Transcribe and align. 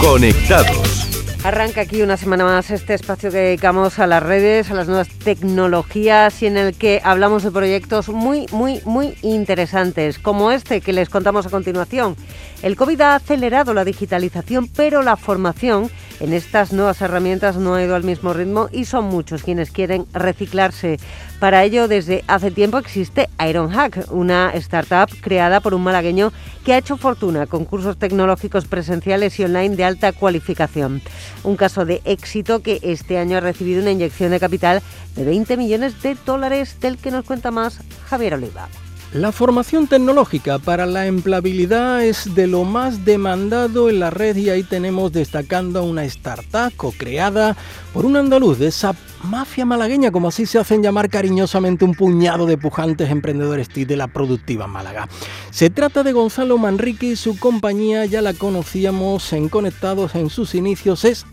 Conectados. 0.00 1.06
Arranca 1.44 1.82
aquí 1.82 2.00
una 2.00 2.16
semana 2.16 2.44
más 2.44 2.70
este 2.70 2.94
espacio 2.94 3.30
que 3.30 3.36
dedicamos 3.36 3.98
a 3.98 4.06
las 4.06 4.22
redes, 4.22 4.70
a 4.70 4.74
las 4.74 4.88
nuevas 4.88 5.08
tecnologías 5.08 6.42
y 6.42 6.46
en 6.46 6.56
el 6.56 6.74
que 6.74 7.02
hablamos 7.04 7.42
de 7.42 7.50
proyectos 7.50 8.08
muy, 8.08 8.46
muy, 8.50 8.80
muy 8.86 9.14
interesantes, 9.20 10.18
como 10.18 10.52
este 10.52 10.80
que 10.80 10.94
les 10.94 11.10
contamos 11.10 11.46
a 11.46 11.50
continuación. 11.50 12.16
El 12.62 12.76
COVID 12.76 13.00
ha 13.00 13.14
acelerado 13.14 13.72
la 13.72 13.86
digitalización, 13.86 14.68
pero 14.68 15.02
la 15.02 15.16
formación 15.16 15.90
en 16.20 16.34
estas 16.34 16.74
nuevas 16.74 17.00
herramientas 17.00 17.56
no 17.56 17.74
ha 17.74 17.82
ido 17.82 17.94
al 17.94 18.04
mismo 18.04 18.34
ritmo 18.34 18.68
y 18.70 18.84
son 18.84 19.06
muchos 19.06 19.42
quienes 19.42 19.70
quieren 19.70 20.04
reciclarse. 20.12 20.98
Para 21.38 21.64
ello, 21.64 21.88
desde 21.88 22.22
hace 22.26 22.50
tiempo 22.50 22.76
existe 22.76 23.30
Ironhack, 23.40 24.12
una 24.12 24.50
startup 24.54 25.08
creada 25.22 25.60
por 25.60 25.72
un 25.72 25.82
malagueño 25.82 26.32
que 26.62 26.74
ha 26.74 26.78
hecho 26.78 26.98
fortuna 26.98 27.46
con 27.46 27.64
cursos 27.64 27.96
tecnológicos 27.96 28.66
presenciales 28.66 29.40
y 29.40 29.44
online 29.44 29.76
de 29.76 29.84
alta 29.84 30.12
cualificación. 30.12 31.00
Un 31.44 31.56
caso 31.56 31.86
de 31.86 32.02
éxito 32.04 32.60
que 32.60 32.78
este 32.82 33.16
año 33.16 33.38
ha 33.38 33.40
recibido 33.40 33.80
una 33.80 33.92
inyección 33.92 34.32
de 34.32 34.40
capital 34.40 34.82
de 35.16 35.24
20 35.24 35.56
millones 35.56 36.02
de 36.02 36.14
dólares, 36.26 36.78
del 36.80 36.98
que 36.98 37.10
nos 37.10 37.24
cuenta 37.24 37.50
más 37.50 37.80
Javier 38.06 38.34
Oliva. 38.34 38.68
La 39.12 39.32
formación 39.32 39.88
tecnológica 39.88 40.60
para 40.60 40.86
la 40.86 41.08
empleabilidad 41.08 42.04
es 42.04 42.32
de 42.36 42.46
lo 42.46 42.62
más 42.62 43.04
demandado 43.04 43.90
en 43.90 43.98
la 43.98 44.10
red 44.10 44.36
y 44.36 44.50
ahí 44.50 44.62
tenemos 44.62 45.10
destacando 45.10 45.82
una 45.82 46.04
startup 46.04 46.72
co-creada 46.76 47.56
por 47.92 48.06
un 48.06 48.16
andaluz 48.16 48.60
de 48.60 48.68
esa 48.68 48.94
mafia 49.24 49.66
malagueña, 49.66 50.12
como 50.12 50.28
así 50.28 50.46
se 50.46 50.60
hacen 50.60 50.80
llamar 50.80 51.10
cariñosamente 51.10 51.84
un 51.84 51.94
puñado 51.94 52.46
de 52.46 52.56
pujantes 52.56 53.10
emprendedores 53.10 53.68
de 53.74 53.96
la 53.96 54.06
productiva 54.06 54.68
Málaga. 54.68 55.08
Se 55.50 55.70
trata 55.70 56.04
de 56.04 56.12
Gonzalo 56.12 56.56
Manrique 56.56 57.06
y 57.06 57.16
su 57.16 57.36
compañía, 57.36 58.04
ya 58.04 58.22
la 58.22 58.32
conocíamos 58.32 59.32
en 59.32 59.48
Conectados 59.48 60.14
en 60.14 60.30
sus 60.30 60.54
inicios, 60.54 61.04
es 61.04 61.26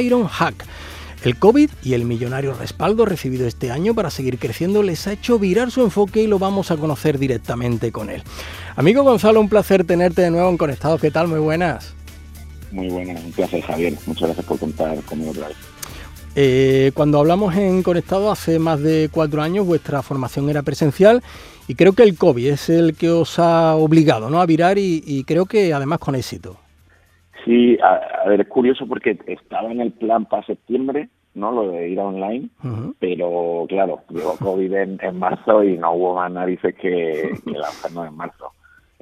Iron 0.00 0.26
Hack. 0.26 0.66
El 1.22 1.36
COVID 1.36 1.70
y 1.84 1.92
el 1.92 2.06
millonario 2.06 2.54
respaldo 2.54 3.04
recibido 3.04 3.46
este 3.46 3.70
año 3.70 3.94
para 3.94 4.10
seguir 4.10 4.38
creciendo 4.38 4.82
les 4.82 5.06
ha 5.06 5.12
hecho 5.12 5.38
virar 5.38 5.70
su 5.70 5.82
enfoque 5.82 6.22
y 6.22 6.26
lo 6.26 6.38
vamos 6.38 6.70
a 6.70 6.78
conocer 6.78 7.18
directamente 7.18 7.92
con 7.92 8.08
él. 8.08 8.22
Amigo 8.74 9.02
Gonzalo, 9.02 9.38
un 9.38 9.50
placer 9.50 9.84
tenerte 9.84 10.22
de 10.22 10.30
nuevo 10.30 10.48
en 10.48 10.56
Conectados. 10.56 10.98
¿Qué 10.98 11.10
tal? 11.10 11.28
Muy 11.28 11.40
buenas. 11.40 11.92
Muy 12.72 12.88
buenas, 12.88 13.22
un 13.22 13.32
placer 13.32 13.60
Javier. 13.60 13.94
Muchas 14.06 14.28
gracias 14.28 14.46
por 14.46 14.58
contar 14.58 14.96
conmigo 15.02 15.32
otra 15.32 15.48
vez. 15.48 15.56
Eh, 16.36 16.92
cuando 16.94 17.18
hablamos 17.18 17.54
en 17.54 17.82
Conectado 17.82 18.30
hace 18.30 18.58
más 18.58 18.80
de 18.80 19.10
cuatro 19.12 19.42
años, 19.42 19.66
vuestra 19.66 20.00
formación 20.02 20.48
era 20.48 20.62
presencial 20.62 21.22
y 21.68 21.74
creo 21.74 21.92
que 21.92 22.04
el 22.04 22.16
COVID 22.16 22.46
es 22.46 22.70
el 22.70 22.94
que 22.94 23.10
os 23.10 23.38
ha 23.38 23.74
obligado 23.74 24.30
¿no? 24.30 24.40
a 24.40 24.46
virar 24.46 24.78
y, 24.78 25.02
y 25.06 25.24
creo 25.24 25.44
que 25.44 25.74
además 25.74 25.98
con 25.98 26.14
éxito. 26.14 26.56
Sí, 27.44 27.78
a, 27.82 28.28
ver, 28.28 28.40
es 28.40 28.48
curioso 28.48 28.86
porque 28.86 29.18
estaba 29.26 29.70
en 29.70 29.80
el 29.80 29.92
plan 29.92 30.26
para 30.26 30.44
septiembre, 30.46 31.08
¿no? 31.34 31.52
Lo 31.52 31.72
de 31.72 31.88
ir 31.88 31.98
online, 31.98 32.48
pero 32.98 33.66
claro, 33.68 34.00
llegó 34.10 34.36
COVID 34.36 34.72
en, 34.74 35.18
marzo 35.18 35.64
y 35.64 35.76
no 35.78 35.92
hubo 35.92 36.14
más 36.16 36.30
narices 36.30 36.74
que, 36.74 37.30
que 37.44 37.52
lanzarnos 37.52 38.08
en 38.08 38.16
marzo. 38.16 38.52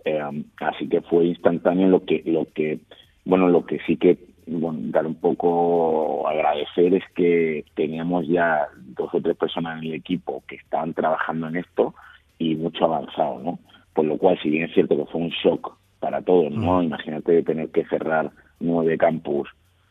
Eh, 0.04 0.44
así 0.60 0.88
que 0.88 1.00
fue 1.02 1.26
instantáneo 1.26 1.88
lo 1.88 2.04
que, 2.04 2.22
lo 2.26 2.46
que, 2.54 2.78
bueno, 3.24 3.48
lo 3.48 3.66
que 3.66 3.78
sí 3.86 3.96
que 3.96 4.18
bueno, 4.46 4.78
dar 4.84 5.06
un 5.06 5.16
poco 5.16 6.26
agradecer 6.26 6.94
es 6.94 7.04
que 7.14 7.64
teníamos 7.74 8.26
ya 8.26 8.66
dos 8.96 9.10
o 9.12 9.20
tres 9.20 9.36
personas 9.36 9.78
en 9.78 9.88
el 9.88 9.94
equipo 9.94 10.42
que 10.46 10.56
estaban 10.56 10.94
trabajando 10.94 11.48
en 11.48 11.56
esto 11.56 11.94
y 12.38 12.54
mucho 12.54 12.84
avanzado, 12.84 13.38
¿no? 13.40 13.58
Por 13.92 14.06
lo 14.06 14.16
cual, 14.16 14.38
si 14.42 14.48
bien 14.48 14.64
es 14.64 14.74
cierto 14.74 14.96
que 14.96 15.10
fue 15.10 15.20
un 15.20 15.30
shock 15.30 15.77
para 16.00 16.22
todos, 16.22 16.52
¿no? 16.52 16.82
Imagínate 16.82 17.42
tener 17.42 17.68
que 17.70 17.84
cerrar 17.86 18.30
nueve 18.60 18.96
campus 18.98 19.48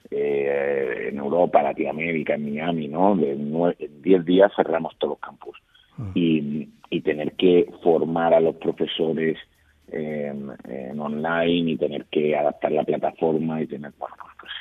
eh, 0.10 1.10
en 1.10 1.18
Europa, 1.18 1.62
Latinoamérica, 1.62 2.36
en 2.36 2.46
Miami, 2.46 2.88
¿no? 2.88 3.16
De 3.16 3.32
en 3.32 4.02
diez 4.02 4.24
días 4.26 4.52
cerramos 4.56 4.96
todos 4.98 5.12
los 5.12 5.20
campus. 5.20 5.58
Y, 6.14 6.70
y 6.92 7.02
tener 7.02 7.32
que 7.34 7.72
formar 7.82 8.32
a 8.32 8.40
los 8.40 8.56
profesores 8.58 9.36
en, 9.92 10.52
online 11.00 11.72
y 11.72 11.78
tener 11.78 12.06
que 12.06 12.36
adaptar 12.36 12.72
la 12.72 12.84
plataforma 12.84 13.62
y 13.62 13.68
tener, 13.68 13.94
bueno, 13.98 14.16
pues 14.40 14.52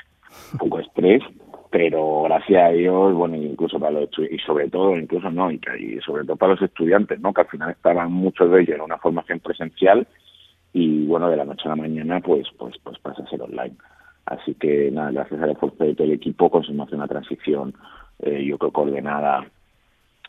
un 0.53 0.59
poco 0.59 0.81
estrés, 0.81 1.23
pero 1.71 2.23
gracias 2.23 2.71
a 2.71 2.73
Dios, 2.73 3.13
bueno, 3.15 3.37
incluso 3.37 3.79
para 3.79 4.01
los 4.01 4.09
y 4.19 4.39
sobre 4.39 4.71
todo, 4.71 4.97
incluso 4.97 5.31
no, 5.31 5.51
y, 5.51 5.61
y 5.79 6.01
sobre 6.01 6.25
todo 6.25 6.37
para 6.37 6.53
los 6.53 6.63
estudiantes, 6.63 7.21
¿no? 7.21 7.35
Que 7.35 7.43
al 7.43 7.49
final 7.49 7.71
estaban 7.71 8.13
muchos 8.13 8.51
de 8.51 8.63
ellos 8.63 8.77
en 8.77 8.83
una 8.83 8.99
formación 8.99 9.41
presencial 9.41 10.07
y 10.79 11.07
bueno, 11.07 11.31
de 11.31 11.39
la 11.39 11.47
noche 11.47 11.63
a 11.65 11.71
la 11.71 11.77
mañana 11.77 12.21
pues 12.21 12.47
pues 12.59 12.75
pues 12.83 12.99
pasa 12.99 13.23
a 13.23 13.31
ser 13.31 13.41
online. 13.41 13.75
Así 14.27 14.55
que 14.55 14.91
nada, 14.91 15.11
gracias 15.11 15.41
al 15.41 15.53
esfuerzo 15.53 15.85
de 15.85 15.95
todo 15.95 16.07
el 16.07 16.13
equipo 16.13 16.51
conseguimos 16.51 16.89
hacer 16.89 16.99
una 16.99 17.09
transición 17.09 17.75
eh, 18.19 18.45
yo 18.45 18.59
creo 18.59 18.73
coordenada 18.73 19.47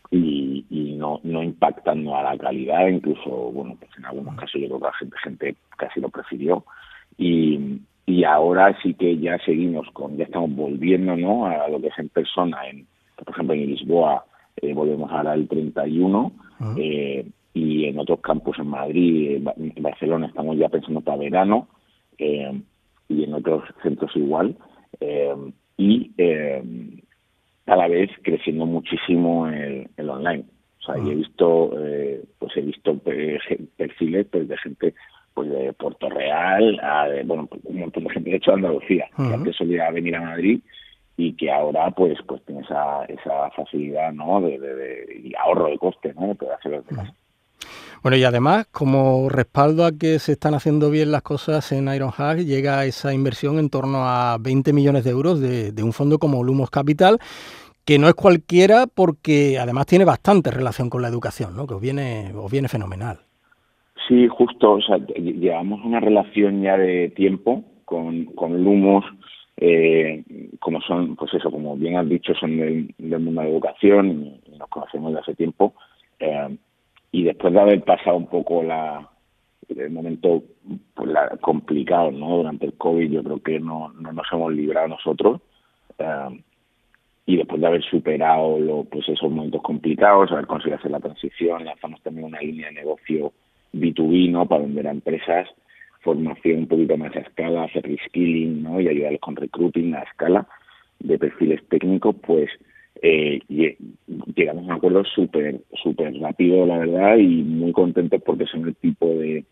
y, 0.09 0.65
y 0.69 0.95
no, 0.95 1.19
no 1.23 1.43
impactando 1.43 2.15
a 2.15 2.23
la 2.23 2.37
calidad, 2.37 2.87
incluso, 2.87 3.29
bueno, 3.29 3.75
pues 3.77 3.91
en 3.97 4.05
algunos 4.05 4.35
casos 4.35 4.61
yo 4.61 4.67
creo 4.67 4.79
que 4.79 4.85
la 4.85 4.93
gente, 4.93 5.17
gente 5.21 5.55
casi 5.77 5.99
lo 5.99 6.07
prefirió. 6.07 6.63
Y, 7.17 7.81
y 8.05 8.23
ahora 8.23 8.77
sí 8.81 8.93
que 8.93 9.17
ya 9.17 9.37
seguimos 9.39 9.89
con, 9.91 10.15
ya 10.15 10.23
estamos 10.23 10.55
volviendo 10.55 11.17
¿no? 11.17 11.45
a 11.45 11.67
lo 11.67 11.81
que 11.81 11.87
es 11.87 11.99
en 11.99 12.07
persona, 12.07 12.69
en, 12.69 12.87
por 13.17 13.33
ejemplo 13.33 13.53
en 13.53 13.65
Lisboa 13.65 14.23
eh, 14.61 14.73
volvemos 14.73 15.11
ahora 15.11 15.33
el 15.33 15.47
31, 15.47 16.31
eh, 16.77 17.25
y 17.57 17.85
en 17.85 17.99
otros 17.99 18.19
campus 18.21 18.59
en 18.59 18.67
Madrid, 18.67 19.41
en 19.57 19.83
Barcelona 19.83 20.27
estamos 20.27 20.57
ya 20.57 20.69
pensando 20.69 21.01
para 21.01 21.17
verano 21.17 21.67
eh, 22.17 22.61
y 23.09 23.23
en 23.23 23.33
otros 23.33 23.63
centros 23.81 24.15
igual 24.15 24.55
eh, 24.99 25.35
y 25.77 26.11
eh, 26.17 26.63
cada 27.65 27.87
vez 27.87 28.09
creciendo 28.21 28.65
muchísimo 28.65 29.47
el, 29.47 29.89
el 29.97 30.09
online. 30.09 30.45
O 30.79 30.85
sea, 30.85 31.03
y 31.03 31.09
he 31.09 31.15
visto, 31.15 31.71
eh, 31.83 32.23
pues 32.39 32.55
he 32.55 32.61
visto 32.61 32.97
perfiles 33.77 34.27
pues, 34.31 34.47
de 34.47 34.57
gente 34.57 34.93
pues 35.33 35.49
de 35.49 35.73
Puerto 35.73 36.09
Real, 36.09 36.79
a, 36.81 37.07
bueno, 37.25 37.45
pues, 37.45 37.61
un 37.65 37.79
montón 37.79 38.05
de 38.05 38.09
gente 38.09 38.29
de 38.31 38.37
hecho 38.37 38.51
de 38.51 38.57
Andalucía, 38.57 39.07
que 39.15 39.33
antes 39.33 39.55
solía 39.55 39.91
venir 39.91 40.15
a 40.15 40.21
Madrid 40.21 40.61
y 41.15 41.33
que 41.33 41.51
ahora 41.51 41.91
pues 41.91 42.17
pues 42.27 42.43
tiene 42.45 42.61
esa, 42.61 43.05
esa 43.05 43.49
facilidad 43.51 44.13
no 44.13 44.41
de, 44.41 44.59
de, 44.59 45.21
y 45.23 45.33
ahorro 45.35 45.67
de 45.67 45.77
coste 45.77 46.13
no 46.13 46.27
de 46.27 46.35
poder 46.35 46.53
hacerlo 46.53 46.81
de 46.81 46.95
casa. 46.95 47.13
Bueno, 48.03 48.17
y 48.17 48.23
además, 48.23 48.67
como 48.71 49.27
respaldo 49.29 49.85
a 49.85 49.91
que 49.91 50.19
se 50.19 50.33
están 50.33 50.53
haciendo 50.53 50.91
bien 50.91 51.11
las 51.11 51.23
cosas 51.23 51.71
en 51.71 51.87
Ironhack, 51.87 52.39
llega 52.39 52.85
esa 52.85 53.13
inversión 53.13 53.59
en 53.59 53.69
torno 53.69 54.07
a 54.07 54.37
20 54.39 54.71
millones 54.73 55.03
de 55.03 55.11
euros 55.11 55.41
de, 55.41 55.83
un 55.83 55.93
fondo 55.93 56.19
como 56.19 56.43
Lumos 56.43 56.69
Capital, 56.69 57.17
que 57.85 57.97
no 57.97 58.07
es 58.07 58.13
cualquiera 58.13 58.85
porque 58.93 59.57
además 59.59 59.87
tiene 59.87 60.05
bastante 60.05 60.51
relación 60.51 60.89
con 60.89 61.01
la 61.01 61.07
educación, 61.07 61.55
¿no? 61.55 61.65
que 61.65 61.73
os 61.73 61.81
viene, 61.81 62.31
os 62.35 62.51
viene 62.51 62.67
fenomenal. 62.67 63.19
Sí, 64.07 64.27
justo, 64.27 64.73
o 64.73 64.81
sea, 64.81 64.97
llevamos 64.97 65.83
una 65.83 65.99
relación 65.99 66.61
ya 66.61 66.77
de 66.77 67.09
tiempo 67.09 67.63
con, 67.83 68.25
con 68.25 68.63
Lumos, 68.63 69.03
eh, 69.57 70.23
como 70.59 70.79
son, 70.81 71.15
pues 71.15 71.33
eso, 71.33 71.49
como 71.49 71.75
bien 71.75 71.97
has 71.97 72.07
dicho, 72.07 72.33
son 72.35 72.57
del, 72.57 72.93
mundo 72.99 73.41
de 73.41 73.47
la 73.47 73.51
educación 73.51 74.39
y 74.45 74.57
nos 74.57 74.69
conocemos 74.69 75.11
desde 75.11 75.21
hace 75.21 75.35
tiempo. 75.35 75.73
Eh, 76.19 76.57
y 77.11 77.23
después 77.23 77.53
de 77.53 77.59
haber 77.59 77.83
pasado 77.83 78.17
un 78.17 78.27
poco 78.27 78.63
la 78.63 79.09
el 79.69 79.91
momento 79.91 80.43
pues, 80.93 81.09
la, 81.09 81.29
complicado 81.41 82.11
no 82.11 82.37
durante 82.37 82.65
el 82.65 82.73
covid 82.73 83.11
yo 83.11 83.23
creo 83.23 83.41
que 83.41 83.59
no, 83.59 83.89
no 83.89 84.13
nos 84.13 84.25
hemos 84.31 84.53
librado 84.53 84.87
nosotros 84.87 85.41
eh, 85.99 86.41
y 87.25 87.35
después 87.35 87.59
de 87.59 87.67
haber 87.67 87.83
superado 87.83 88.59
lo, 88.59 88.83
pues 88.85 89.07
esos 89.09 89.29
momentos 89.29 89.61
complicados 89.61 90.31
haber 90.31 90.47
conseguido 90.47 90.77
hacer 90.77 90.91
la 90.91 90.99
transición 90.99 91.65
lanzamos 91.65 92.01
también 92.01 92.27
una 92.27 92.39
línea 92.39 92.67
de 92.67 92.75
negocio 92.75 93.33
B2B 93.73 94.31
no 94.31 94.45
para 94.45 94.63
vender 94.63 94.87
a 94.87 94.91
empresas 94.91 95.49
formación 96.01 96.59
un 96.59 96.67
poquito 96.67 96.95
más 96.97 97.15
a 97.15 97.19
escala 97.19 97.63
hacer 97.63 97.83
reskilling 97.83 98.63
no 98.63 98.79
y 98.79 98.87
ayudarles 98.87 99.19
con 99.19 99.35
recruiting 99.35 99.95
a 99.95 100.03
escala 100.03 100.47
de 100.99 101.19
perfiles 101.19 101.61
técnicos 101.67 102.15
pues 102.25 102.49
eh, 103.01 103.41
llegamos 104.37 104.63
a 104.63 104.67
un 104.67 104.71
acuerdo 104.73 105.03
súper 105.03 105.61
súper 105.81 106.13
rápido 106.19 106.65
la 106.65 106.77
verdad 106.77 107.17
y 107.17 107.43
muy 107.43 107.71
contentos 107.71 108.21
porque 108.25 108.45
son 108.45 108.67
el 108.67 108.75
tipo 108.75 109.07
de 109.07 109.45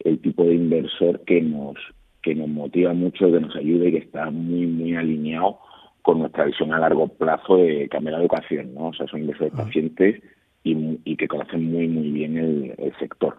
el 0.00 0.18
tipo 0.20 0.44
de 0.44 0.54
inversor 0.54 1.20
que 1.24 1.42
nos 1.42 1.76
que 2.22 2.34
nos 2.34 2.48
motiva 2.48 2.94
mucho 2.94 3.30
que 3.30 3.40
nos 3.40 3.54
ayude 3.56 3.88
y 3.88 3.92
que 3.92 3.98
está 3.98 4.30
muy 4.30 4.66
muy 4.66 4.94
alineado 4.94 5.58
con 6.02 6.20
nuestra 6.20 6.44
visión 6.44 6.72
a 6.72 6.78
largo 6.78 7.08
plazo 7.08 7.56
de 7.56 7.88
cambiar 7.88 8.14
la 8.14 8.20
educación 8.20 8.72
no 8.74 8.88
o 8.88 8.94
sea 8.94 9.06
son 9.08 9.20
inversores 9.20 9.52
pacientes 9.54 10.22
y, 10.64 10.98
y 11.04 11.16
que 11.16 11.26
conocen 11.26 11.72
muy 11.72 11.88
muy 11.88 12.10
bien 12.12 12.38
el, 12.38 12.74
el 12.78 12.96
sector 12.98 13.36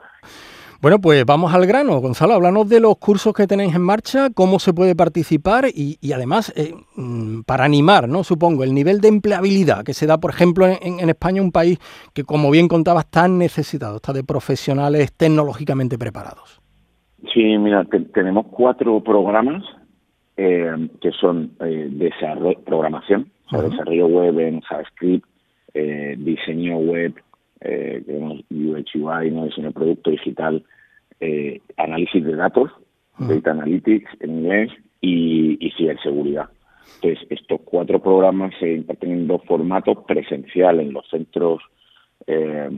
bueno, 0.84 1.00
pues 1.00 1.24
vamos 1.26 1.54
al 1.54 1.66
grano. 1.66 1.98
Gonzalo, 2.02 2.34
háblanos 2.34 2.68
de 2.68 2.82
los 2.82 2.98
cursos 2.98 3.34
que 3.34 3.48
tenéis 3.48 3.74
en 3.74 3.84
marcha, 3.84 4.28
cómo 4.36 4.60
se 4.60 4.74
puede 4.74 4.98
participar 4.98 5.64
y, 5.74 5.98
además, 6.12 6.52
eh, 6.58 6.74
mm, 6.98 7.44
para 7.44 7.64
animar, 7.64 8.10
¿no? 8.10 8.26
Supongo, 8.26 8.66
el 8.66 8.74
nivel 8.74 9.00
de 9.00 9.08
empleabilidad 9.08 9.86
que 9.86 9.94
se 9.94 10.08
da, 10.08 10.18
por 10.18 10.32
ejemplo, 10.32 10.66
en, 10.68 11.10
España, 11.10 11.42
un 11.42 11.54
país 11.54 11.80
que, 12.14 12.26
como 12.26 12.52
bien 12.52 12.68
contabas, 12.68 13.10
tan 13.10 13.38
necesitado, 13.38 13.96
está 13.96 14.12
de 14.12 14.26
profesionales 14.26 15.14
tecnológicamente 15.14 15.98
preparados. 15.98 16.60
Sí, 17.34 17.58
mira, 17.58 17.88
tenemos 18.14 18.48
cuatro 18.48 19.02
programas 19.02 19.64
eh, 20.36 20.90
que 21.00 21.12
son 21.12 21.54
eh, 21.62 21.88
desarrollo, 21.92 22.60
programación, 22.60 23.32
desarrollo 23.50 24.08
web 24.08 24.38
en 24.38 24.60
JavaScript, 24.60 25.26
eh, 25.74 26.16
diseño 26.18 26.76
web, 26.80 27.14
eh, 27.62 28.04
UX 28.50 28.96
UI, 28.96 29.32
¿no? 29.32 29.46
diseño 29.46 29.68
de 29.68 29.74
producto 29.74 30.12
digital, 30.12 30.62
eh, 31.24 31.62
análisis 31.78 32.24
de 32.24 32.36
datos, 32.36 32.70
Data 33.18 33.52
Analytics 33.52 34.12
en 34.22 34.30
inglés 34.40 34.70
y, 35.02 35.58
y 35.66 35.72
ciberseguridad. 35.78 36.50
Entonces, 36.96 37.28
estos 37.30 37.62
cuatro 37.64 38.00
programas 38.00 38.54
se 38.60 38.74
imparten 38.74 39.12
en 39.12 39.28
dos 39.28 39.42
formatos, 39.46 39.98
presencial 40.08 40.80
en 40.80 40.94
los 40.94 41.08
centros, 41.10 41.62
eh, 42.28 42.70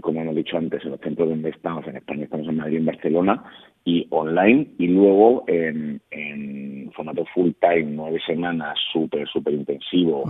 como 0.00 0.20
hemos 0.20 0.34
dicho 0.34 0.56
antes, 0.56 0.84
en 0.84 0.90
los 0.90 1.00
centros 1.00 1.28
donde 1.28 1.50
estamos, 1.50 1.86
en 1.86 1.96
España 1.96 2.24
estamos 2.24 2.48
en 2.48 2.56
Madrid 2.56 2.74
y 2.74 2.78
en 2.78 2.86
Barcelona, 2.86 3.44
y 3.84 4.06
online, 4.10 4.66
y 4.78 4.86
luego 4.88 5.44
en, 5.46 6.00
en 6.10 6.90
formato 6.96 7.24
full 7.34 7.52
time, 7.60 7.88
nueve 7.90 8.18
semanas, 8.26 8.76
súper, 8.92 9.28
súper 9.28 9.54
intensivo, 9.54 10.24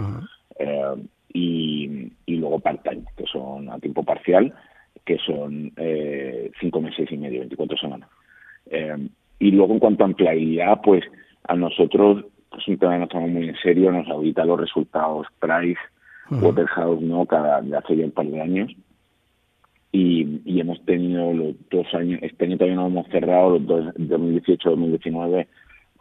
eh, 0.58 0.96
y, 1.32 2.10
y 2.26 2.36
luego 2.36 2.60
part-time, 2.60 3.04
que 3.16 3.24
son 3.26 3.68
a 3.70 3.78
tiempo 3.78 4.02
parcial, 4.02 4.52
que 5.04 5.18
son 5.18 5.72
eh, 5.76 6.50
cinco 6.60 6.80
meses 6.80 7.10
y 7.10 7.16
medio, 7.16 7.40
24 7.40 7.76
semanas. 7.76 8.08
Eh, 8.70 9.08
y 9.38 9.50
luego 9.50 9.74
en 9.74 9.78
cuanto 9.78 10.04
a 10.04 10.08
empleabilidad, 10.08 10.80
pues 10.82 11.04
a 11.46 11.54
nosotros 11.54 12.24
es 12.58 12.68
un 12.68 12.78
tema 12.78 12.94
que 12.94 12.98
nos 13.00 13.08
tomamos 13.08 13.32
muy 13.32 13.48
en 13.48 13.56
serio, 13.56 13.92
nos 13.92 14.08
audita 14.08 14.44
los 14.44 14.60
resultados 14.60 15.26
Price, 15.40 15.80
Waterhouse, 16.30 17.02
¿no? 17.02 17.26
Cada, 17.26 17.60
de 17.60 17.76
hace 17.76 17.96
ya 17.96 18.04
un 18.04 18.10
par 18.12 18.26
de 18.26 18.40
años. 18.40 18.72
Y, 19.92 20.40
y, 20.44 20.58
hemos 20.58 20.84
tenido 20.84 21.32
los 21.32 21.54
dos 21.70 21.86
años, 21.94 22.18
este 22.22 22.46
año 22.46 22.56
todavía 22.56 22.76
no 22.76 22.86
hemos 22.88 23.06
cerrado, 23.08 23.58
los 23.58 23.66
dos, 23.66 23.94
2018-2019, 23.94 25.46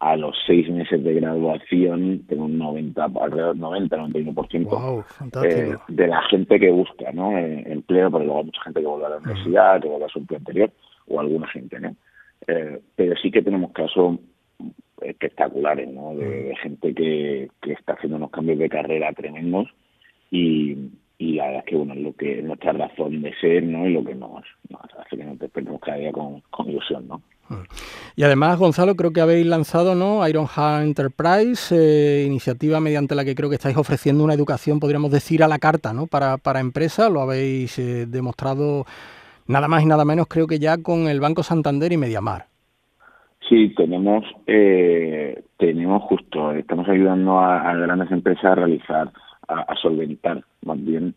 a 0.04 0.18
los 0.18 0.36
seis 0.46 0.70
meses 0.70 1.02
de 1.02 1.14
graduación, 1.14 2.26
tengo 2.28 2.46
un 2.46 2.58
90, 2.58 3.06
alrededor 3.22 3.56
90, 3.56 3.98
91% 3.98 4.70
wow, 4.70 5.04
eh, 5.44 5.76
de 5.88 6.08
la 6.08 6.22
gente 6.24 6.60
que 6.60 6.72
busca 6.72 7.12
¿no? 7.14 7.38
Eh, 7.38 7.64
empleo, 7.68 8.12
porque 8.12 8.26
luego 8.26 8.40
hay 8.42 8.46
mucha 8.46 8.62
gente 8.64 8.82
que 8.82 8.88
vuelve 8.88 9.06
a 9.06 9.10
la 9.10 9.18
universidad, 9.18 9.82
que 9.82 9.88
vuelve 9.88 10.06
a 10.06 10.10
su 10.10 10.20
empleo 10.20 10.40
anterior, 10.40 10.72
o 11.08 11.20
alguna 11.20 11.48
gente, 11.48 11.80
¿no? 11.80 11.96
Eh, 12.48 12.82
pero 12.96 13.16
sí 13.22 13.32
que 13.32 13.42
tenemos 13.42 13.72
casos 13.72 14.20
espectaculares, 15.02 15.90
¿no? 15.90 16.16
De, 16.16 16.54
gente 16.62 16.94
que, 16.94 17.50
que 17.62 17.72
está 17.72 17.94
haciendo 17.94 18.18
unos 18.18 18.32
cambios 18.32 18.60
de 18.60 18.70
carrera 18.70 19.14
tremendos 19.14 19.70
y, 20.32 20.90
y 21.18 21.34
la 21.34 21.46
verdad 21.46 21.60
es 21.60 21.66
que 21.66 21.76
bueno 21.76 21.94
es 21.94 22.00
lo 22.02 22.14
que 22.14 22.40
es 22.40 22.44
nuestra 22.44 22.74
razón 22.74 23.22
de 23.22 23.34
ser 23.36 23.64
no 23.64 23.88
y 23.88 23.94
lo 23.94 24.04
que 24.04 24.16
nos, 24.16 24.44
nos 24.70 24.82
hace 24.98 25.18
que 25.18 25.24
nos 25.24 25.40
despertemos 25.40 25.80
cada 25.80 25.98
día 25.98 26.12
con, 26.12 26.42
con, 26.50 26.70
ilusión 26.70 27.08
no 27.08 27.22
y 28.16 28.24
además 28.24 28.60
Gonzalo 28.60 28.96
creo 28.96 29.12
que 29.12 29.22
habéis 29.22 29.46
lanzado 29.46 29.96
no 29.96 30.28
Ironhack 30.28 30.84
Enterprise 30.84 31.76
eh, 31.76 32.26
iniciativa 32.26 32.80
mediante 32.80 33.16
la 33.16 33.26
que 33.26 33.36
creo 33.36 33.50
que 33.50 33.56
estáis 33.56 33.78
ofreciendo 33.78 34.24
una 34.24 34.34
educación 34.34 34.80
podríamos 34.80 35.12
decir 35.12 35.44
a 35.44 35.48
la 35.48 35.60
carta 35.60 35.94
no 35.94 36.08
para 36.08 36.38
para 36.38 36.60
empresas. 36.60 37.12
Lo 37.12 37.22
habéis 37.22 37.78
eh, 37.80 38.06
demostrado 38.08 38.86
nada 39.48 39.68
más 39.68 39.84
y 39.84 39.88
nada 39.88 40.06
menos 40.06 40.28
creo 40.28 40.48
que 40.48 40.60
ya 40.60 40.78
con 40.78 41.08
el 41.08 41.20
Banco 41.20 41.44
Santander 41.44 41.92
y 41.92 41.98
Mediamar. 41.98 42.46
Sí, 43.50 43.74
tenemos, 43.76 44.24
eh, 44.48 45.44
tenemos 45.58 46.02
justo, 46.04 46.54
estamos 46.54 46.88
ayudando 46.88 47.40
a, 47.40 47.74
grandes 47.76 48.10
empresas 48.10 48.46
a 48.46 48.56
realizar, 48.56 49.12
a, 49.50 49.76
solventar 49.82 50.42
más 50.66 50.84
bien 50.84 51.14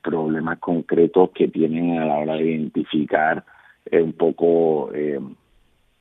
problemas 0.00 0.60
concretos 0.60 1.30
que 1.34 1.48
tienen 1.48 1.98
a 1.98 2.06
la 2.06 2.18
hora 2.18 2.34
de 2.34 2.44
identificar 2.44 3.44
un 3.90 4.12
poco 4.12 4.90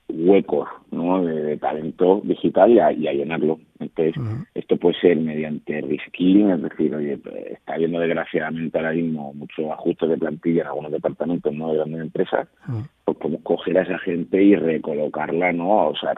huecos 0.08 0.68
¿no? 0.92 1.24
de, 1.24 1.42
de, 1.42 1.58
talento 1.58 2.22
digital 2.24 2.72
y 2.72 2.80
a, 2.80 2.92
y 2.92 3.08
a 3.08 3.14
llenarlo. 3.14 3.60
Entonces, 3.80 4.16
uh 4.18 4.22
-huh. 4.22 4.46
esto 4.54 4.78
puede 4.78 5.00
ser 5.00 5.18
mediante 5.18 5.82
reskilling, 5.82 6.52
es 6.52 6.62
decir, 6.62 6.96
oye, 6.96 7.20
está 7.52 7.74
habiendo 7.74 8.00
desgraciadamente 8.00 8.78
ahora 8.78 8.94
mismo 8.94 9.34
muchos 9.34 9.70
ajustes 9.72 10.10
de 10.10 10.18
plantilla 10.18 10.62
en 10.62 10.68
algunos 10.68 10.92
departamentos 10.92 11.54
no 11.54 11.70
de 11.72 11.78
grandes 11.78 12.02
empresas, 12.02 12.48
uh 12.68 12.72
-huh. 12.72 12.90
pues 13.04 13.18
podemos 13.18 13.42
coger 13.44 13.78
a 13.78 13.82
esa 13.84 14.00
gente 14.00 14.42
y 14.42 14.56
recolocarla, 14.56 15.52
¿no? 15.52 15.88
O 15.88 15.96
sea, 15.96 16.14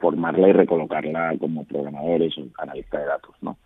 formarla 0.00 0.48
y 0.48 0.52
recolocarla 0.52 1.34
como 1.38 1.64
programadores 1.64 2.36
o 2.38 2.42
analistas 2.58 3.00
de 3.00 3.06
datos, 3.06 3.34
¿no? 3.42 3.56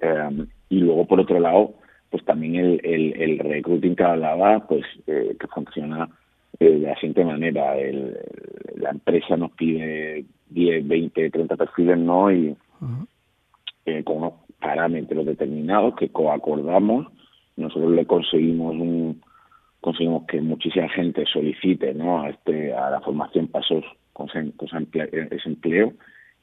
Eh, 0.00 0.46
y 0.70 0.80
luego, 0.80 1.06
por 1.06 1.20
otro 1.20 1.40
lado, 1.40 1.74
pues 2.10 2.24
también 2.24 2.54
el, 2.56 2.80
el, 2.84 3.20
el 3.20 3.38
recruiting 3.38 3.96
que 3.96 4.04
hablaba, 4.04 4.66
pues 4.66 4.84
eh, 5.06 5.36
que 5.38 5.46
funciona 5.48 6.08
de 6.58 6.78
la 6.78 6.94
siguiente 6.94 7.24
manera. 7.24 7.76
El, 7.76 8.16
la 8.76 8.90
empresa 8.90 9.36
nos 9.36 9.52
pide 9.52 10.24
10, 10.50 10.86
20, 10.86 11.30
30 11.30 11.56
perfiles, 11.56 11.98
¿no? 11.98 12.30
Y 12.30 12.50
uh 12.50 12.56
-huh. 12.86 13.06
eh, 13.86 14.04
con 14.04 14.18
unos 14.18 14.32
parámetros 14.60 15.24
determinados 15.26 15.94
que 15.96 16.08
coacordamos, 16.08 17.06
nosotros 17.56 17.92
le 17.92 18.06
conseguimos 18.06 18.74
un 18.74 19.20
conseguimos 19.80 20.24
que 20.26 20.40
muchísima 20.40 20.88
gente 20.88 21.24
solicite 21.32 21.94
¿no? 21.94 22.22
a, 22.22 22.30
este, 22.30 22.74
a 22.74 22.90
la 22.90 23.00
formación 23.00 23.46
pasos 23.46 23.84
con, 24.12 24.28
ese, 24.28 24.52
con 24.56 24.68
ese 24.92 25.48
empleo 25.48 25.92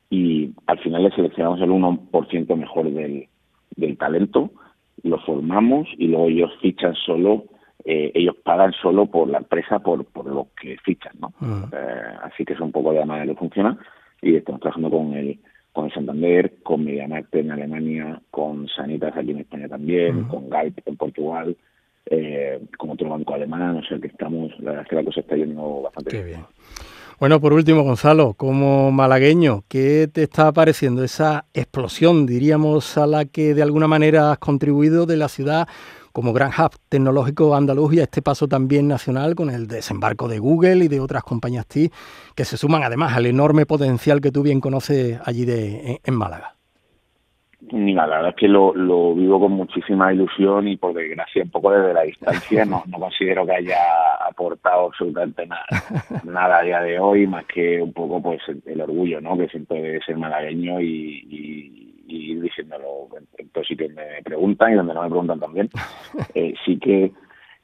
y 0.09 0.51
al 0.67 0.79
final 0.79 1.03
le 1.03 1.11
seleccionamos 1.11 1.59
el 1.61 1.69
1% 1.69 2.55
mejor 2.55 2.91
del, 2.91 3.27
del 3.75 3.97
talento, 3.97 4.51
lo 5.03 5.19
formamos 5.19 5.87
y 5.97 6.07
luego 6.07 6.27
ellos 6.27 6.51
fichan 6.61 6.95
solo 6.95 7.45
eh, 7.85 8.11
ellos 8.15 8.35
pagan 8.43 8.73
solo 8.81 9.05
por 9.05 9.29
la 9.29 9.37
empresa 9.37 9.79
por, 9.79 10.05
por 10.05 10.25
lo 10.25 10.47
que 10.59 10.75
fichan, 10.83 11.13
¿no? 11.19 11.27
Uh 11.39 11.45
-huh. 11.45 11.69
eh, 11.71 12.17
así 12.23 12.43
que 12.43 12.53
es 12.53 12.59
un 12.59 12.71
poco 12.71 12.91
de 12.91 12.99
la 12.99 13.05
manera 13.05 13.31
que 13.31 13.39
funciona 13.39 13.77
y 14.21 14.35
estamos 14.35 14.59
trabajando 14.61 14.89
con 14.89 15.13
el 15.13 15.39
con 15.71 15.85
el 15.85 15.93
Santander, 15.93 16.53
con 16.63 16.85
Mediamarkt 16.85 17.35
en 17.35 17.51
Alemania, 17.51 18.21
con 18.31 18.65
Sanitas 18.69 19.15
aquí 19.17 19.31
en 19.31 19.39
España 19.39 19.67
también, 19.67 20.15
uh 20.15 20.21
-huh. 20.21 20.27
con 20.29 20.49
Galp 20.49 20.79
en 20.85 20.95
Portugal, 20.95 21.57
eh, 22.05 22.61
con 22.77 22.91
otro 22.91 23.09
banco 23.09 23.33
alemán, 23.33 23.77
o 23.77 23.83
sea 23.83 23.99
que 23.99 24.07
estamos, 24.07 24.51
la 24.59 24.71
verdad 24.71 24.83
es 24.83 24.89
que 24.89 24.95
la 24.95 25.03
cosa 25.03 25.19
está 25.19 25.35
yendo 25.35 25.81
bastante 25.81 26.11
Qué 26.11 26.23
bien. 26.23 26.45
Bueno, 27.19 27.39
por 27.39 27.53
último, 27.53 27.83
Gonzalo, 27.83 28.33
como 28.33 28.91
malagueño, 28.91 29.63
¿qué 29.67 30.07
te 30.11 30.23
está 30.23 30.51
pareciendo 30.51 31.03
esa 31.03 31.45
explosión, 31.53 32.25
diríamos, 32.25 32.97
a 32.97 33.07
la 33.07 33.25
que 33.25 33.53
de 33.53 33.63
alguna 33.63 33.87
manera 33.87 34.31
has 34.31 34.37
contribuido 34.37 35.05
de 35.05 35.17
la 35.17 35.29
ciudad 35.29 35.67
como 36.15 36.31
gran 36.31 36.51
hub 36.51 36.71
tecnológico 36.87 37.53
andaluz 37.55 37.93
y 37.93 37.99
a 37.99 38.03
este 38.03 38.21
paso 38.21 38.47
también 38.47 38.87
nacional 38.87 39.35
con 39.35 39.49
el 39.49 39.67
desembarco 39.67 40.29
de 40.29 40.39
Google 40.39 40.85
y 40.85 40.87
de 40.87 41.01
otras 41.01 41.23
compañías 41.23 41.67
TI 41.67 41.89
que 42.33 42.45
se 42.45 42.55
suman 42.55 42.83
además 42.83 43.17
al 43.17 43.25
enorme 43.25 43.65
potencial 43.65 44.21
que 44.21 44.31
tú 44.31 44.41
bien 44.41 44.61
conoces 44.61 45.19
allí 45.25 45.43
de, 45.43 45.99
en, 46.01 46.15
Málaga? 46.15 46.53
Mira, 47.69 48.07
la 48.07 48.15
verdad 48.15 48.29
es 48.29 48.35
que 48.37 48.47
lo, 48.47 48.73
lo, 48.73 49.13
vivo 49.13 49.41
con 49.41 49.51
muchísima 49.51 50.13
ilusión 50.13 50.69
y 50.69 50.77
por 50.77 50.93
desgracia 50.93 51.43
un 51.43 51.49
poco 51.49 51.71
desde 51.71 51.93
la 51.93 52.03
distancia 52.03 52.63
no, 52.63 52.83
no 52.87 52.97
considero 52.97 53.45
que 53.45 53.55
haya 53.55 53.77
aportado 54.25 54.85
absolutamente 54.85 55.45
nada, 55.45 55.65
nada 56.23 56.59
a 56.59 56.63
día 56.63 56.79
de 56.79 56.97
hoy 56.97 57.27
más 57.27 57.43
que 57.45 57.81
un 57.81 57.91
poco 57.91 58.21
pues 58.21 58.39
el, 58.47 58.63
el 58.65 58.79
orgullo 58.79 59.19
¿no? 59.19 59.37
que 59.37 59.49
siento 59.49 59.73
de 59.73 59.99
ser 60.05 60.15
malagueño 60.15 60.79
y, 60.79 61.25
y 61.29 61.84
y 62.07 62.31
ir 62.31 62.41
diciéndolo 62.41 63.07
en 63.37 63.49
todos 63.49 63.67
sitios 63.67 63.91
me 63.93 64.21
preguntan 64.23 64.71
y 64.71 64.75
donde 64.75 64.93
no 64.93 65.03
me 65.03 65.09
preguntan 65.09 65.39
también. 65.39 65.69
Eh, 66.33 66.53
sí 66.65 66.77
que 66.79 67.11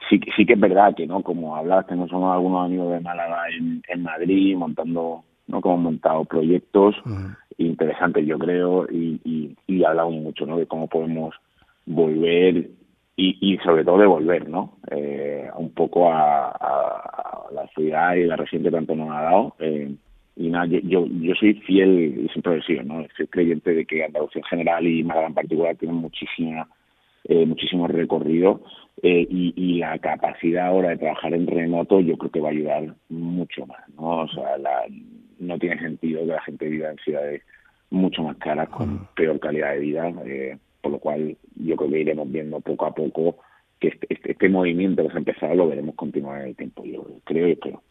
sí, 0.09 0.19
sí 0.35 0.45
que 0.45 0.53
es 0.53 0.59
verdad 0.59 0.93
que, 0.95 1.07
¿no? 1.07 1.21
Como 1.23 1.55
hablas, 1.55 1.87
tenemos 1.87 2.11
algunos 2.11 2.65
amigos 2.65 2.91
de 2.93 2.99
Málaga 2.99 3.49
en, 3.57 3.81
en 3.87 4.03
Madrid 4.03 4.55
montando, 4.57 5.23
¿no? 5.47 5.61
Como 5.61 5.77
montado 5.77 6.25
proyectos 6.25 6.95
uh 7.05 7.09
-huh. 7.09 7.35
interesantes, 7.57 8.25
yo 8.25 8.37
creo, 8.37 8.87
y, 8.91 9.19
y, 9.23 9.55
y 9.67 9.83
hablamos 9.83 10.15
mucho, 10.15 10.45
¿no? 10.45 10.57
De 10.57 10.67
cómo 10.67 10.87
podemos 10.87 11.35
volver 11.85 12.69
y, 13.15 13.53
y 13.53 13.57
sobre 13.59 13.83
todo 13.83 13.99
devolver, 13.99 14.49
¿no? 14.49 14.77
Eh, 14.89 15.49
un 15.55 15.71
poco 15.71 16.11
a, 16.11 16.47
a, 16.49 16.57
a, 16.59 17.53
la 17.53 17.67
ciudad 17.67 18.15
y 18.15 18.23
la 18.25 18.35
reciente 18.35 18.69
que 18.69 18.75
tanto 18.75 18.95
nos 18.95 19.09
ha 19.11 19.21
dado. 19.21 19.55
Eh, 19.59 19.93
y 20.35 20.49
nada, 20.49 20.65
yo, 20.65 21.05
yo 21.07 21.35
soy 21.35 21.53
fiel 21.55 22.25
y 22.25 22.29
siempre 22.29 22.57
lo 22.57 22.63
sido, 22.63 22.83
¿no? 22.83 23.05
Soy 23.17 23.27
creyente 23.27 23.73
de 23.73 23.85
que 23.85 24.03
Andalucía 24.03 24.41
en 24.41 24.47
general 24.47 24.87
y 24.87 25.03
Málaga 25.03 25.27
en 25.27 25.33
particular 25.33 25.75
tienen 25.75 25.97
muchísima, 25.97 26.67
eh, 27.25 27.45
muchísimo 27.45 27.87
recorrido 27.87 28.61
eh, 29.03 29.27
y, 29.29 29.53
y, 29.55 29.79
la 29.79 29.97
capacidad 29.99 30.67
ahora 30.67 30.89
de 30.89 30.97
trabajar 30.97 31.33
en 31.33 31.47
remoto 31.47 31.99
yo 31.99 32.17
creo 32.17 32.31
que 32.31 32.39
va 32.39 32.49
a 32.49 32.51
ayudar 32.51 32.95
mucho 33.09 33.65
más, 33.65 33.81
¿no? 33.95 34.21
O 34.21 34.27
sea, 34.29 34.57
la, 34.57 34.85
no 35.39 35.59
tiene 35.59 35.79
sentido 35.79 36.21
que 36.21 36.27
la 36.27 36.41
gente 36.43 36.69
viva 36.69 36.89
en 36.89 36.97
ciudades 36.97 37.41
mucho 37.89 38.23
más 38.23 38.37
caras 38.37 38.69
con 38.69 39.07
peor 39.15 39.39
calidad 39.39 39.73
de 39.73 39.79
vida, 39.79 40.13
eh, 40.25 40.57
por 40.81 40.93
lo 40.93 40.99
cual 40.99 41.35
yo 41.55 41.75
creo 41.75 41.89
que 41.89 41.99
iremos 41.99 42.31
viendo 42.31 42.59
poco 42.61 42.85
a 42.85 42.95
poco 42.95 43.37
que 43.79 43.89
este, 43.89 44.07
este, 44.09 44.31
este 44.31 44.49
movimiento 44.49 45.03
que 45.03 45.09
se 45.09 45.15
ha 45.15 45.19
empezado 45.19 45.55
lo 45.55 45.67
veremos 45.67 45.95
continuar 45.95 46.41
en 46.41 46.49
el 46.49 46.55
tiempo, 46.55 46.85
yo 46.85 47.05
creo 47.25 47.47
y 47.47 47.51
espero. 47.51 47.81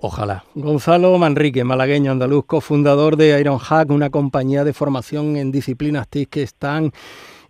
Ojalá. 0.00 0.44
Gonzalo 0.54 1.18
Manrique, 1.18 1.64
malagueño 1.64 2.12
andaluz, 2.12 2.46
cofundador 2.46 3.16
de 3.16 3.40
Ironhack, 3.40 3.90
una 3.90 4.10
compañía 4.10 4.62
de 4.62 4.72
formación 4.72 5.36
en 5.36 5.50
disciplinas 5.50 6.08
TIC 6.08 6.30
que 6.30 6.42
están 6.42 6.92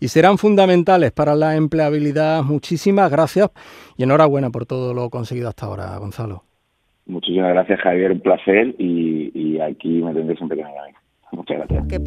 y 0.01 0.09
serán 0.09 0.39
fundamentales 0.39 1.13
para 1.13 1.35
la 1.35 1.57
empleabilidad. 1.57 2.43
Muchísimas 2.43 3.11
gracias 3.11 3.51
y 3.99 4.05
enhorabuena 4.05 4.49
por 4.49 4.65
todo 4.65 4.95
lo 4.95 5.11
conseguido 5.11 5.49
hasta 5.49 5.67
ahora, 5.67 5.99
Gonzalo. 5.99 6.43
Muchísimas 7.05 7.51
gracias, 7.51 7.81
Javier. 7.81 8.13
Un 8.13 8.21
placer 8.21 8.75
y, 8.79 9.31
y 9.35 9.61
aquí 9.61 10.03
me 10.03 10.15
tendré 10.15 10.37
siempre 10.37 10.57
que 10.57 10.65
me 10.65 10.71
Muchas 11.33 11.59
gracias. 11.59 12.03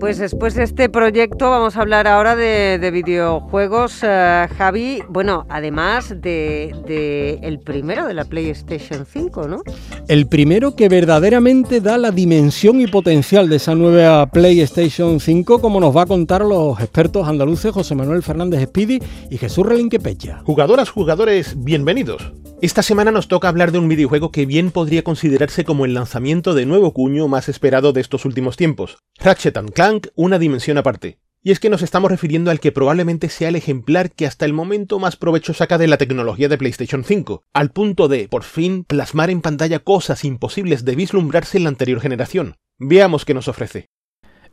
Pues 0.00 0.18
después 0.18 0.54
de 0.54 0.62
este 0.62 0.88
proyecto 0.88 1.50
vamos 1.50 1.76
a 1.76 1.80
hablar 1.80 2.06
ahora 2.06 2.36
de, 2.36 2.90
videojuegos, 2.92 4.00
eh, 4.02 4.46
Javi. 4.56 5.02
Bueno, 5.08 5.44
además 5.48 6.14
de, 6.20 7.38
el 7.42 7.58
primero 7.58 8.06
de 8.06 8.14
la 8.14 8.24
PlayStation 8.24 9.04
5, 9.04 9.48
¿no? 9.48 9.62
El 10.06 10.28
primero 10.28 10.76
que 10.76 10.88
verdaderamente 10.88 11.80
da 11.80 11.98
la 11.98 12.12
dimensión 12.12 12.80
y 12.80 12.86
potencial 12.86 13.48
de 13.48 13.56
esa 13.56 13.74
nueva 13.74 14.26
PlayStation 14.26 15.18
5, 15.18 15.60
como 15.60 15.80
nos 15.80 15.96
va 15.96 16.02
a 16.02 16.06
contar 16.06 16.42
los 16.42 16.78
expertos 16.80 17.26
andaluces 17.26 17.72
José 17.72 17.94
Manuel 17.94 18.22
Fernández 18.22 18.68
Speedy 18.68 19.00
y 19.30 19.36
Jesús 19.36 19.66
Relinque 19.66 19.98
Pecha. 19.98 20.38
Jugadoras, 20.44 20.90
jugadores, 20.90 21.56
bienvenidos. 21.58 22.32
Esta 22.60 22.82
semana 22.82 23.12
nos 23.12 23.28
toca 23.28 23.46
hablar 23.46 23.70
de 23.70 23.78
un 23.78 23.88
videojuego 23.88 24.32
que 24.32 24.44
bien 24.44 24.72
podría 24.72 25.04
considerarse 25.04 25.64
como 25.64 25.84
el 25.84 25.94
lanzamiento 25.94 26.54
de 26.54 26.66
nuevo 26.66 26.92
cuño 26.92 27.28
más 27.28 27.48
esperado 27.48 27.92
de 27.92 28.00
estos 28.00 28.24
últimos 28.24 28.56
tiempos, 28.56 28.98
Ratchet 29.20 29.56
Clank, 29.72 30.08
una 30.16 30.40
dimensión 30.40 30.76
aparte. 30.76 31.20
Y 31.40 31.52
es 31.52 31.60
que 31.60 31.70
nos 31.70 31.82
estamos 31.82 32.10
refiriendo 32.10 32.50
al 32.50 32.58
que 32.58 32.72
probablemente 32.72 33.28
sea 33.28 33.50
el 33.50 33.54
ejemplar 33.54 34.10
que 34.10 34.26
hasta 34.26 34.44
el 34.44 34.54
momento 34.54 34.98
más 34.98 35.14
provecho 35.14 35.54
saca 35.54 35.78
de 35.78 35.86
la 35.86 35.98
tecnología 35.98 36.48
de 36.48 36.58
PlayStation 36.58 37.04
5, 37.04 37.44
al 37.52 37.70
punto 37.70 38.08
de, 38.08 38.26
por 38.26 38.42
fin, 38.42 38.82
plasmar 38.82 39.30
en 39.30 39.40
pantalla 39.40 39.78
cosas 39.78 40.24
imposibles 40.24 40.84
de 40.84 40.96
vislumbrarse 40.96 41.58
en 41.58 41.62
la 41.62 41.70
anterior 41.70 42.00
generación. 42.00 42.56
Veamos 42.76 43.24
qué 43.24 43.34
nos 43.34 43.46
ofrece. 43.46 43.86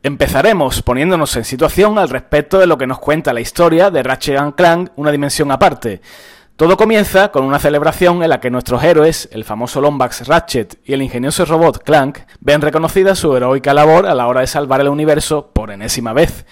Empezaremos 0.04 0.80
poniéndonos 0.82 1.36
en 1.36 1.44
situación 1.44 1.98
al 1.98 2.08
respecto 2.08 2.60
de 2.60 2.68
lo 2.68 2.78
que 2.78 2.86
nos 2.86 3.00
cuenta 3.00 3.32
la 3.32 3.40
historia 3.40 3.90
de 3.90 4.04
Ratchet 4.04 4.54
Clank, 4.54 4.92
una 4.94 5.10
dimensión 5.10 5.50
aparte. 5.50 6.00
Todo 6.56 6.78
comienza 6.78 7.32
con 7.32 7.44
una 7.44 7.58
celebración 7.58 8.22
en 8.22 8.30
la 8.30 8.40
que 8.40 8.50
nuestros 8.50 8.82
héroes, 8.82 9.28
el 9.30 9.44
famoso 9.44 9.82
Lombax 9.82 10.26
Ratchet 10.26 10.78
y 10.86 10.94
el 10.94 11.02
ingenioso 11.02 11.44
robot 11.44 11.82
Clank, 11.84 12.20
ven 12.40 12.62
reconocida 12.62 13.14
su 13.14 13.36
heroica 13.36 13.74
labor 13.74 14.06
a 14.06 14.14
la 14.14 14.26
hora 14.26 14.40
de 14.40 14.46
salvar 14.46 14.80
el 14.80 14.88
universo 14.88 15.50
por 15.52 15.70
enésima 15.70 16.14
vez. 16.14 16.46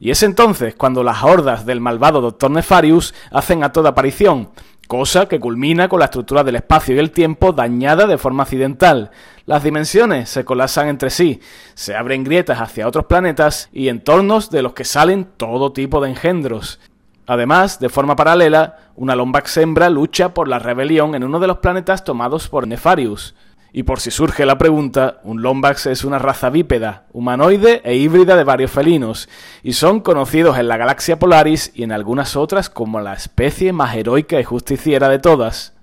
Y 0.00 0.10
es 0.10 0.24
entonces 0.24 0.74
cuando 0.74 1.04
las 1.04 1.22
hordas 1.22 1.66
del 1.66 1.80
malvado 1.80 2.20
Dr. 2.20 2.50
Nefarius 2.50 3.14
hacen 3.30 3.62
a 3.62 3.70
toda 3.70 3.90
aparición, 3.90 4.50
cosa 4.88 5.28
que 5.28 5.38
culmina 5.38 5.88
con 5.88 6.00
la 6.00 6.06
estructura 6.06 6.42
del 6.42 6.56
espacio 6.56 6.96
y 6.96 6.98
el 6.98 7.12
tiempo 7.12 7.52
dañada 7.52 8.08
de 8.08 8.18
forma 8.18 8.42
accidental. 8.42 9.12
Las 9.46 9.62
dimensiones 9.62 10.30
se 10.30 10.44
colapsan 10.44 10.88
entre 10.88 11.10
sí, 11.10 11.40
se 11.74 11.94
abren 11.94 12.24
grietas 12.24 12.60
hacia 12.60 12.88
otros 12.88 13.04
planetas 13.04 13.68
y 13.72 13.86
entornos 13.86 14.50
de 14.50 14.62
los 14.62 14.72
que 14.72 14.84
salen 14.84 15.28
todo 15.36 15.72
tipo 15.72 16.00
de 16.00 16.10
engendros. 16.10 16.80
Además, 17.26 17.80
de 17.80 17.88
forma 17.88 18.16
paralela, 18.16 18.78
una 18.96 19.16
Lombax 19.16 19.56
hembra 19.56 19.90
lucha 19.90 20.34
por 20.34 20.48
la 20.48 20.58
rebelión 20.58 21.14
en 21.14 21.24
uno 21.24 21.40
de 21.40 21.46
los 21.46 21.58
planetas 21.58 22.04
tomados 22.04 22.48
por 22.48 22.68
Nefarius. 22.68 23.34
Y 23.72 23.82
por 23.82 23.98
si 23.98 24.12
surge 24.12 24.46
la 24.46 24.56
pregunta, 24.56 25.18
un 25.24 25.42
Lombax 25.42 25.86
es 25.86 26.04
una 26.04 26.20
raza 26.20 26.48
bípeda, 26.48 27.06
humanoide 27.12 27.82
e 27.84 27.96
híbrida 27.96 28.36
de 28.36 28.44
varios 28.44 28.70
felinos, 28.70 29.28
y 29.64 29.72
son 29.72 29.98
conocidos 29.98 30.58
en 30.58 30.68
la 30.68 30.76
galaxia 30.76 31.18
Polaris 31.18 31.72
y 31.74 31.82
en 31.82 31.90
algunas 31.90 32.36
otras 32.36 32.70
como 32.70 33.00
la 33.00 33.14
especie 33.14 33.72
más 33.72 33.96
heroica 33.96 34.38
y 34.38 34.44
justiciera 34.44 35.08
de 35.08 35.18
todas. 35.18 35.73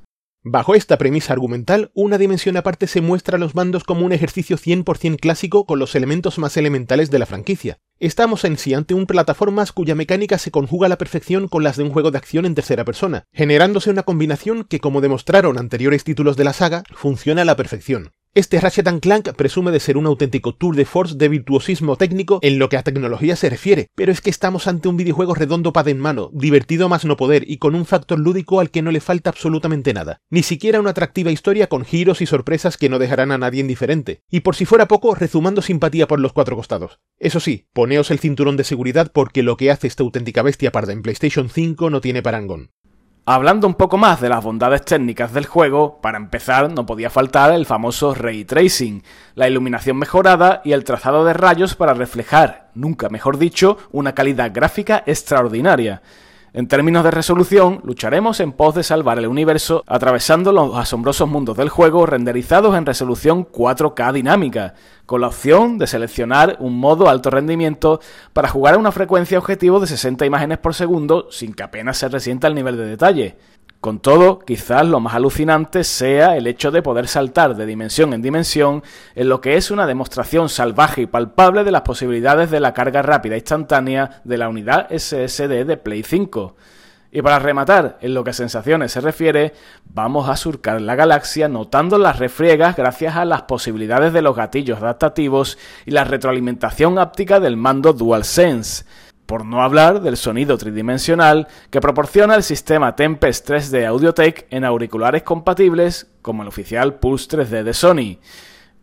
Bajo 0.44 0.74
esta 0.74 0.98
premisa 0.98 1.34
argumental, 1.34 1.92
una 1.94 2.18
dimensión 2.18 2.58
aparte 2.58 2.88
se 2.88 3.00
muestra 3.00 3.36
a 3.36 3.40
los 3.40 3.54
mandos 3.54 3.84
como 3.84 4.08
un 4.08 4.12
ejercicio 4.12 4.58
100% 4.58 5.20
clásico 5.20 5.68
con 5.68 5.78
los 5.78 5.94
elementos 5.94 6.40
más 6.40 6.58
elementales 6.58 7.12
de 7.12 7.20
la 7.20 7.28
franquicia. 7.28 7.78
Estamos 8.00 8.44
en 8.44 8.58
sí 8.58 8.74
ante 8.74 8.96
un 8.96 9.06
plataformas 9.06 9.72
cuya 9.72 9.94
mecánica 9.94 10.40
se 10.40 10.50
conjuga 10.50 10.88
a 10.88 10.90
la 10.90 10.98
perfección 10.98 11.48
con 11.48 11.64
las 11.64 11.78
de 11.78 11.84
un 11.84 11.92
juego 11.92 12.10
de 12.10 12.18
acción 12.18 12.48
en 12.48 12.56
tercera 12.56 12.84
persona, 12.84 13.26
generándose 13.32 13.92
una 13.92 14.02
combinación 14.02 14.64
que, 14.64 14.80
como 14.80 15.00
demostraron 15.00 15.60
anteriores 15.60 16.04
títulos 16.04 16.38
de 16.38 16.44
la 16.46 16.54
saga, 16.54 16.82
funciona 16.92 17.44
a 17.44 17.46
la 17.46 17.56
perfección. 17.56 18.10
Este 18.34 18.62
Ratchet 18.62 18.88
Clank 19.02 19.34
presume 19.34 19.72
de 19.72 19.82
ser 19.82 19.98
un 19.98 20.06
auténtico 20.06 20.56
tour 20.56 20.74
de 20.74 20.86
force 20.86 21.16
de 21.18 21.28
virtuosismo 21.28 21.98
técnico 21.98 22.40
en 22.42 22.60
lo 22.60 22.70
que 22.70 22.78
a 22.78 22.84
tecnología 22.84 23.36
se 23.36 23.50
refiere, 23.50 23.90
pero 23.94 24.14
es 24.14 24.22
que 24.22 24.30
estamos 24.30 24.68
ante 24.68 24.88
un 24.88 24.96
videojuego 24.96 25.36
redondo 25.36 25.74
para 25.74 25.90
en 25.90 26.00
mano, 26.00 26.30
divertido 26.32 26.88
más 26.88 27.04
no 27.04 27.18
poder 27.18 27.44
y 27.46 27.58
con 27.58 27.76
un 27.76 27.86
factor 27.86 28.18
lúdico 28.18 28.62
al 28.62 28.72
que 28.72 28.82
no 28.82 28.92
le 28.92 29.02
falta 29.02 29.32
absolutamente 29.32 29.94
nada. 29.94 30.22
Ni 30.30 30.44
siquiera 30.44 30.80
una 30.80 30.92
atractiva 30.92 31.30
historia 31.30 31.68
con 31.68 31.84
giros 31.84 32.22
y 32.22 32.26
sorpresas 32.26 32.78
que 32.78 32.88
no 32.88 33.00
dejarán 33.00 33.34
a 33.34 33.38
nadie 33.38 33.60
indiferente. 33.60 34.22
Y 34.32 34.40
por 34.40 34.56
si 34.56 34.64
fuera 34.64 34.88
poco, 34.88 35.14
rezumando 35.14 35.62
simpatía 35.62 36.08
por 36.08 36.22
los 36.22 36.32
cuatro 36.32 36.56
costados. 36.56 37.02
Eso 37.20 37.42
sí, 37.42 37.68
poneos 37.74 38.12
el 38.12 38.20
cinturón 38.20 38.56
de 38.56 38.64
seguridad 38.64 39.12
porque 39.14 39.44
lo 39.44 39.58
que 39.58 39.72
hace 39.72 39.88
esta 39.88 40.04
auténtica 40.04 40.42
bestia 40.42 40.72
parda 40.72 40.94
en 40.94 41.02
PlayStation 41.02 41.50
5 41.50 41.90
no 41.90 42.00
tiene 42.00 42.22
parangón. 42.22 42.72
Hablando 43.28 43.68
un 43.68 43.76
poco 43.76 44.00
más 44.00 44.20
de 44.20 44.30
las 44.30 44.44
bondades 44.44 44.84
técnicas 44.84 45.32
del 45.32 45.46
juego, 45.46 46.02
para 46.02 46.18
empezar 46.18 46.72
no 46.72 46.88
podía 46.88 47.12
faltar 47.12 47.54
el 47.54 47.68
famoso 47.68 48.16
ray 48.16 48.46
tracing, 48.46 49.04
la 49.36 49.48
iluminación 49.48 49.98
mejorada 49.98 50.64
y 50.66 50.72
el 50.72 50.84
trazado 50.84 51.24
de 51.24 51.34
rayos 51.34 51.76
para 51.76 51.94
reflejar, 51.94 52.72
nunca 52.74 53.10
mejor 53.10 53.38
dicho, 53.38 53.78
una 53.92 54.16
calidad 54.16 54.50
gráfica 54.52 55.04
extraordinaria. 55.06 56.02
En 56.54 56.68
términos 56.68 57.06
de 57.06 57.12
resolución, 57.12 57.80
lucharemos 57.86 58.42
en 58.42 58.52
pos 58.52 58.76
de 58.76 58.84
salvar 58.84 59.18
el 59.18 59.28
universo 59.28 59.86
atravesando 59.88 60.52
los 60.52 60.76
asombrosos 60.76 61.30
mundos 61.30 61.56
del 61.56 61.70
juego 61.70 62.06
renderizados 62.06 62.76
en 62.76 62.86
resolución 62.86 63.48
4K 63.48 64.12
dinámica, 64.12 64.74
con 65.06 65.22
la 65.22 65.28
opción 65.28 65.78
de 65.78 65.88
seleccionar 65.88 66.58
un 66.60 66.78
modo 66.78 67.08
alto 67.08 67.30
rendimiento 67.30 68.02
para 68.34 68.50
jugar 68.50 68.74
a 68.74 68.80
una 68.80 68.92
frecuencia 68.92 69.38
objetivo 69.38 69.80
de 69.80 69.88
60 69.88 70.26
imágenes 70.26 70.58
por 70.58 70.74
segundo 70.74 71.28
sin 71.32 71.54
que 71.54 71.64
apenas 71.64 71.98
se 71.98 72.10
resienta 72.10 72.50
el 72.50 72.56
nivel 72.56 72.76
de 72.76 72.86
detalle. 72.86 73.38
Con 73.80 74.00
todo, 74.00 74.40
quizás 74.40 74.86
lo 74.86 75.00
más 75.00 75.16
alucinante 75.16 75.84
sea 75.84 76.38
el 76.38 76.46
hecho 76.46 76.70
de 76.70 76.84
poder 76.84 77.08
saltar 77.08 77.56
de 77.56 77.66
dimensión 77.66 78.14
en 78.14 78.22
dimensión 78.22 78.84
en 79.16 79.28
lo 79.28 79.42
que 79.42 79.56
es 79.56 79.72
una 79.72 79.88
demostración 79.88 80.50
salvaje 80.50 81.02
y 81.02 81.08
palpable 81.08 81.64
de 81.64 81.72
las 81.72 81.82
posibilidades 81.82 82.52
de 82.52 82.60
la 82.60 82.76
carga 82.76 83.02
rápida 83.02 83.38
instantánea 83.38 84.22
de 84.24 84.38
la 84.38 84.50
unidad 84.50 84.88
SSD 84.96 85.66
de 85.66 85.78
Play 85.78 86.04
5. 86.04 86.56
Y 87.14 87.22
para 87.22 87.40
rematar, 87.40 87.98
en 88.02 88.14
lo 88.14 88.24
que 88.24 88.30
a 88.30 88.34
sensaciones 88.34 88.94
se 88.94 89.02
refiere, 89.02 89.54
vamos 89.86 90.30
a 90.30 90.38
surcar 90.38 90.80
la 90.80 90.96
galaxia 90.96 91.50
notando 91.50 91.98
las 91.98 92.20
refriegas 92.20 92.78
gracias 92.78 93.18
a 93.18 93.26
las 93.26 93.42
posibilidades 93.42 94.14
de 94.14 94.22
los 94.22 94.36
gatillos 94.36 94.78
adaptativos 94.78 95.58
y 95.86 95.92
la 95.92 96.06
retroalimentación 96.06 97.00
áptica 97.00 97.42
del 97.42 97.58
mando 97.58 97.92
DualSense 97.92 98.86
por 99.32 99.46
no 99.46 99.64
hablar 99.64 100.02
del 100.02 100.18
sonido 100.18 100.58
tridimensional 100.58 101.48
que 101.70 101.80
proporciona 101.80 102.36
el 102.36 102.44
sistema 102.44 102.98
Tempest 102.98 103.50
3D 103.50 103.86
Audiotech 103.86 104.46
en 104.50 104.66
auriculares 104.66 105.24
compatibles 105.24 106.12
como 106.22 106.42
el 106.42 106.50
oficial 106.50 106.96
Pulse 106.96 107.30
3D 107.38 107.64
de 107.64 107.74
Sony. 107.74 108.20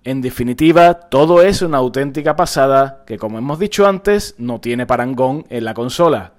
En 0.04 0.22
definitiva, 0.22 0.94
todo 0.94 1.42
es 1.42 1.60
una 1.60 1.76
auténtica 1.76 2.34
pasada 2.34 3.04
que, 3.06 3.18
como 3.18 3.36
hemos 3.36 3.58
dicho 3.58 3.86
antes, 3.86 4.36
no 4.38 4.58
tiene 4.58 4.86
parangón 4.86 5.44
en 5.50 5.66
la 5.66 5.74
consola. 5.74 6.37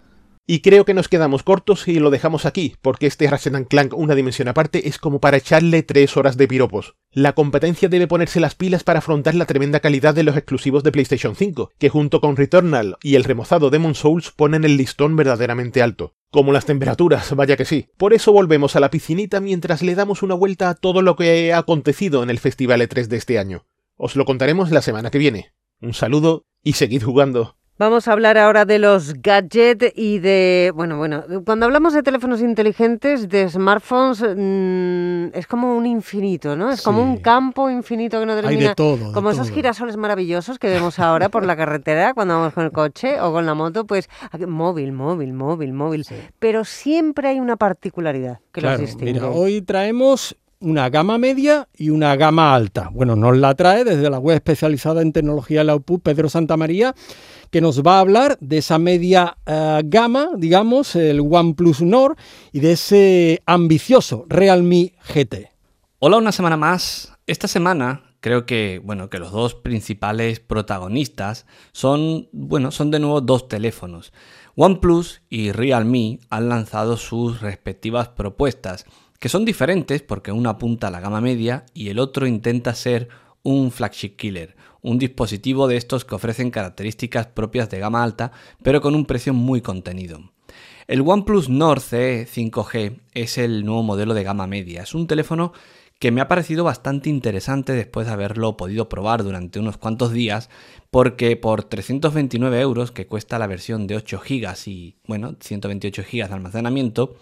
Y 0.52 0.62
creo 0.62 0.84
que 0.84 0.96
nos 0.96 1.10
quedamos 1.10 1.44
cortos 1.44 1.88
y 1.88 2.00
lo 2.00 2.10
dejamos 2.10 2.48
aquí, 2.48 2.76
porque 2.82 3.06
este 3.06 3.30
Ratchet 3.30 3.68
Clank 3.68 3.94
una 3.96 4.16
dimensión 4.16 4.48
aparte 4.48 4.88
es 4.88 4.98
como 4.98 5.20
para 5.20 5.38
echarle 5.38 5.84
tres 5.84 6.18
horas 6.18 6.38
de 6.38 6.48
piropos. 6.48 6.96
La 7.12 7.34
competencia 7.34 7.88
debe 7.88 8.08
ponerse 8.08 8.40
las 8.40 8.56
pilas 8.56 8.84
para 8.84 8.98
afrontar 8.98 9.36
la 9.36 9.46
tremenda 9.46 9.80
calidad 9.80 10.16
de 10.16 10.24
los 10.24 10.36
exclusivos 10.36 10.82
de 10.82 10.92
PlayStation 10.92 11.36
5, 11.36 11.74
que 11.78 11.90
junto 11.90 12.20
con 12.20 12.36
Returnal 12.36 12.98
y 13.04 13.14
el 13.14 13.26
remozado 13.26 13.70
Demon 13.70 13.94
Souls 13.94 14.32
ponen 14.32 14.64
el 14.64 14.76
listón 14.76 15.16
verdaderamente 15.16 15.84
alto. 15.84 16.16
Como 16.32 16.52
las 16.52 16.66
temperaturas, 16.66 17.32
vaya 17.36 17.56
que 17.56 17.66
sí. 17.66 17.90
Por 17.98 18.16
eso 18.16 18.34
volvemos 18.34 18.76
a 18.76 18.80
la 18.80 18.90
piscinita 18.90 19.42
mientras 19.42 19.84
le 19.84 19.94
damos 19.94 20.24
una 20.24 20.34
vuelta 20.34 20.72
a 20.72 20.74
todo 20.74 21.04
lo 21.04 21.16
que 21.16 21.54
ha 21.54 21.60
acontecido 21.60 22.24
en 22.24 22.32
el 22.32 22.40
Festival 22.40 22.82
E3 22.82 23.06
de 23.06 23.18
este 23.18 23.38
año. 23.38 23.68
Os 23.98 24.16
lo 24.16 24.26
contaremos 24.26 24.72
la 24.72 24.82
semana 24.82 25.12
que 25.12 25.20
viene. 25.20 25.54
Un 25.80 25.94
saludo 25.94 26.48
y 26.64 26.74
seguid 26.74 27.04
jugando. 27.04 27.59
Vamos 27.80 28.10
a 28.10 28.12
hablar 28.12 28.38
ahora 28.38 28.66
de 28.66 28.78
los 28.78 29.14
gadgets 29.22 29.94
y 29.96 30.20
de, 30.20 30.74
bueno, 30.76 30.98
bueno, 30.98 31.24
cuando 31.46 31.66
hablamos 31.66 31.94
de 31.94 32.04
teléfonos 32.04 32.42
inteligentes, 32.42 33.30
de 33.30 33.48
smartphones, 33.48 34.22
mm, 34.22 35.34
es 35.34 35.48
como 35.48 35.78
un 35.78 35.86
infinito, 35.86 36.58
¿no? 36.58 36.72
Es 36.72 36.82
como 36.82 37.02
un 37.02 37.20
campo 37.20 37.70
infinito 37.70 38.20
que 38.20 38.26
no 38.26 38.36
termina. 38.36 38.60
Hay 38.60 38.68
de 38.68 38.76
todo. 38.76 39.14
como 39.14 39.32
esos 39.32 39.50
girasoles 39.50 39.96
maravillosos 39.96 40.60
que 40.60 40.68
vemos 40.68 41.00
ahora 41.00 41.30
por 41.30 41.46
la 41.46 41.56
carretera 41.56 42.14
cuando 42.14 42.34
vamos 42.38 42.54
con 42.54 42.66
el 42.66 42.74
coche 42.74 43.22
o 43.22 43.32
con 43.32 43.46
la 43.46 43.54
moto, 43.54 43.86
pues 43.86 44.10
móvil, 44.46 44.92
móvil, 44.92 45.32
móvil, 45.32 45.72
móvil. 45.72 46.06
Pero 46.38 46.66
siempre 46.66 47.30
hay 47.30 47.40
una 47.40 47.56
particularidad 47.56 48.40
que 48.52 48.60
los 48.60 48.78
distingue. 48.78 49.14
Mira, 49.14 49.30
hoy 49.30 49.62
traemos 49.62 50.36
una 50.62 50.90
gama 50.90 51.18
media 51.18 51.70
y 51.78 51.90
una 51.90 52.16
gama 52.16 52.54
alta. 52.54 52.90
Bueno, 52.92 53.16
nos 53.16 53.38
la 53.38 53.56
trae 53.56 53.84
desde 53.84 54.10
la 54.10 54.20
web 54.20 54.36
especializada 54.36 55.02
en 55.02 55.14
tecnología 55.14 55.60
de 55.60 55.66
la 55.66 55.76
UPU, 55.76 56.00
Pedro 56.00 56.30
Santamaría, 56.30 56.94
que 57.50 57.62
nos 57.62 57.82
va 57.82 57.98
a 57.98 58.00
hablar 58.02 58.38
de 58.42 58.58
esa 58.58 58.78
media 58.78 59.38
eh, 59.46 59.82
gama, 59.86 60.30
digamos, 60.38 60.96
el 60.96 61.22
OnePlus 61.22 61.82
Nord, 61.82 62.18
y 62.52 62.60
de 62.60 62.74
ese 62.74 63.42
ambicioso 63.46 64.26
Realme 64.28 64.94
GT. 65.14 65.50
Hola 66.00 66.18
una 66.18 66.32
semana 66.32 66.58
más. 66.58 67.14
Esta 67.26 67.48
semana 67.48 68.04
creo 68.20 68.46
que, 68.46 68.82
bueno, 68.84 69.10
que 69.10 69.20
los 69.20 69.32
dos 69.32 69.56
principales 69.56 70.42
protagonistas 70.42 71.46
son, 71.72 72.28
bueno, 72.34 72.72
son 72.72 72.92
de 72.92 73.00
nuevo 73.00 73.22
dos 73.22 73.48
teléfonos. 73.48 74.12
OnePlus 74.56 75.22
y 75.30 75.54
Realme 75.54 76.20
han 76.30 76.50
lanzado 76.50 76.98
sus 76.98 77.40
respectivas 77.40 78.10
propuestas 78.10 78.86
que 79.20 79.30
son 79.30 79.46
diferentes 79.46 80.02
porque 80.02 80.32
uno 80.32 80.50
apunta 80.50 80.88
a 80.88 80.92
la 80.92 81.02
gama 81.02 81.22
media 81.22 81.66
y 81.74 81.90
el 81.90 82.00
otro 82.00 82.26
intenta 82.26 82.74
ser 82.74 83.10
un 83.44 83.72
flagship 83.72 84.16
killer, 84.16 84.56
un 84.82 84.98
dispositivo 84.98 85.68
de 85.68 85.78
estos 85.78 86.06
que 86.06 86.16
ofrecen 86.16 86.52
características 86.52 87.28
propias 87.28 87.70
de 87.70 87.80
gama 87.80 88.04
alta, 88.04 88.32
pero 88.64 88.82
con 88.82 88.96
un 88.96 89.06
precio 89.06 89.34
muy 89.34 89.62
contenido. 89.62 90.32
El 90.88 91.02
OnePlus 91.02 91.50
Nord 91.50 91.82
CE 91.82 92.26
5G 92.26 93.02
es 93.14 93.38
el 93.38 93.64
nuevo 93.64 93.84
modelo 93.84 94.14
de 94.16 94.24
gama 94.24 94.48
media. 94.48 94.82
Es 94.82 94.96
un 94.96 95.06
teléfono 95.06 95.54
que 96.00 96.12
me 96.12 96.22
ha 96.22 96.30
parecido 96.30 96.64
bastante 96.64 97.10
interesante 97.10 97.74
después 97.74 98.08
de 98.08 98.14
haberlo 98.14 98.56
podido 98.56 98.88
probar 98.90 99.24
durante 99.24 99.60
unos 99.60 99.78
cuantos 99.78 100.14
días, 100.14 100.50
porque 100.90 101.36
por 101.36 101.66
329 101.66 102.60
euros, 102.62 102.92
que 102.92 103.06
cuesta 103.06 103.38
la 103.38 103.48
versión 103.48 103.86
de 103.86 103.98
8 103.98 104.22
GB 104.28 104.68
y, 104.68 104.96
bueno, 105.06 105.36
128 105.40 106.04
GB 106.10 106.28
de 106.28 106.34
almacenamiento, 106.34 107.18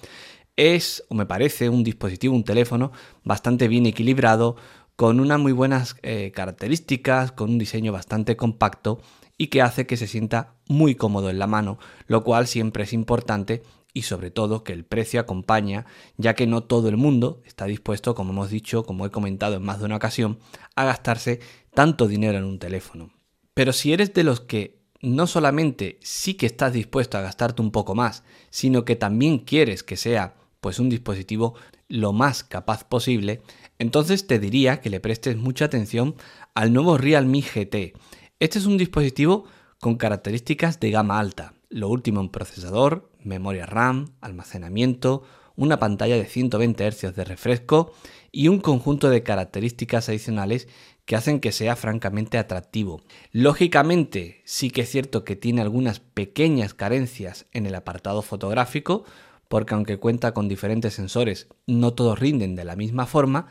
es, 0.58 1.06
o 1.08 1.16
me 1.16 1.26
parece, 1.26 1.70
un 1.70 1.84
dispositivo, 1.84 2.36
un 2.36 2.44
teléfono 2.44 2.92
bastante 3.24 3.68
bien 3.68 3.86
equilibrado, 3.86 4.58
con 4.98 5.20
unas 5.20 5.40
muy 5.40 5.52
buenas 5.52 5.96
eh, 6.02 6.32
características, 6.34 7.32
con 7.32 7.52
un 7.52 7.58
diseño 7.60 7.92
bastante 7.94 8.36
compacto 8.36 9.00
y 9.38 9.48
que 9.48 9.62
hace 9.62 9.86
que 9.86 9.96
se 9.96 10.08
sienta 10.08 10.56
muy 10.68 10.96
cómodo 10.96 11.30
en 11.30 11.38
la 11.38 11.46
mano, 11.46 11.78
lo 12.08 12.24
cual 12.24 12.48
siempre 12.48 12.84
es 12.84 12.94
importante 12.94 13.62
y 13.94 14.02
sobre 14.02 14.32
todo 14.32 14.64
que 14.64 14.74
el 14.74 14.86
precio 14.86 15.20
acompaña, 15.20 15.86
ya 16.18 16.34
que 16.34 16.48
no 16.48 16.64
todo 16.64 16.90
el 16.90 16.98
mundo 16.98 17.42
está 17.46 17.66
dispuesto, 17.66 18.16
como 18.16 18.32
hemos 18.32 18.50
dicho, 18.50 18.84
como 18.84 19.06
he 19.06 19.12
comentado 19.12 19.56
en 19.56 19.64
más 19.64 19.80
de 19.80 19.86
una 19.86 19.98
ocasión, 19.98 20.40
a 20.76 20.86
gastarse 20.86 21.40
tanto 21.76 22.08
dinero 22.08 22.40
en 22.40 22.44
un 22.46 22.58
teléfono. 22.58 23.12
Pero 23.54 23.74
si 23.74 23.94
eres 23.94 24.14
de 24.16 24.24
los 24.24 24.42
que 24.42 24.82
no 25.02 25.28
solamente 25.28 26.00
sí 26.02 26.34
que 26.34 26.48
estás 26.48 26.74
dispuesto 26.74 27.18
a 27.18 27.22
gastarte 27.22 27.62
un 27.62 27.72
poco 27.72 27.94
más, 27.94 28.24
sino 28.50 28.84
que 28.84 28.96
también 28.96 29.40
quieres 29.40 29.84
que 29.84 29.96
sea 29.96 30.36
pues 30.68 30.80
un 30.80 30.90
dispositivo 30.90 31.56
lo 31.88 32.12
más 32.12 32.44
capaz 32.44 32.84
posible, 32.84 33.42
entonces 33.80 34.28
te 34.28 34.38
diría 34.38 34.82
que 34.82 34.90
le 34.90 35.00
prestes 35.00 35.38
mucha 35.38 35.64
atención 35.64 36.16
al 36.56 36.74
nuevo 36.74 36.98
Realme 36.98 37.40
GT. 37.40 37.94
Este 38.42 38.60
es 38.60 38.66
un 38.66 38.78
dispositivo 38.78 39.46
con 39.80 39.96
características 39.96 40.82
de 40.82 40.92
gama 40.92 41.20
alta, 41.20 41.54
lo 41.70 41.88
último 41.88 42.20
en 42.20 42.28
procesador, 42.28 43.10
memoria 43.24 43.66
RAM, 43.66 44.10
almacenamiento, 44.20 45.24
una 45.56 45.80
pantalla 45.80 46.18
de 46.18 46.26
120 46.26 46.92
Hz 46.92 47.16
de 47.16 47.24
refresco 47.24 47.94
y 48.34 48.50
un 48.50 48.60
conjunto 48.60 49.10
de 49.10 49.24
características 49.24 50.10
adicionales 50.10 50.68
que 51.06 51.16
hacen 51.16 51.40
que 51.40 51.54
sea 51.54 51.78
francamente 51.78 52.38
atractivo. 52.38 53.02
Lógicamente, 53.32 54.42
sí 54.44 54.70
que 54.70 54.82
es 54.82 54.90
cierto 54.90 55.24
que 55.24 55.38
tiene 55.38 55.62
algunas 55.62 56.02
pequeñas 56.02 56.74
carencias 56.74 57.46
en 57.54 57.66
el 57.66 57.76
apartado 57.76 58.22
fotográfico, 58.22 59.06
porque 59.50 59.74
aunque 59.74 59.98
cuenta 59.98 60.34
con 60.34 60.48
diferentes 60.48 60.94
sensores, 60.94 61.48
no 61.66 61.94
todos 61.94 62.20
rinden 62.20 62.56
de 62.56 62.66
la 62.66 62.76
misma 62.76 63.06
forma, 63.06 63.48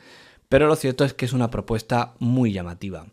pero 0.48 0.66
lo 0.66 0.76
cierto 0.76 1.04
es 1.04 1.14
que 1.14 1.24
es 1.24 1.32
una 1.32 1.50
propuesta 1.50 2.14
muy 2.18 2.52
llamativa. 2.52 3.06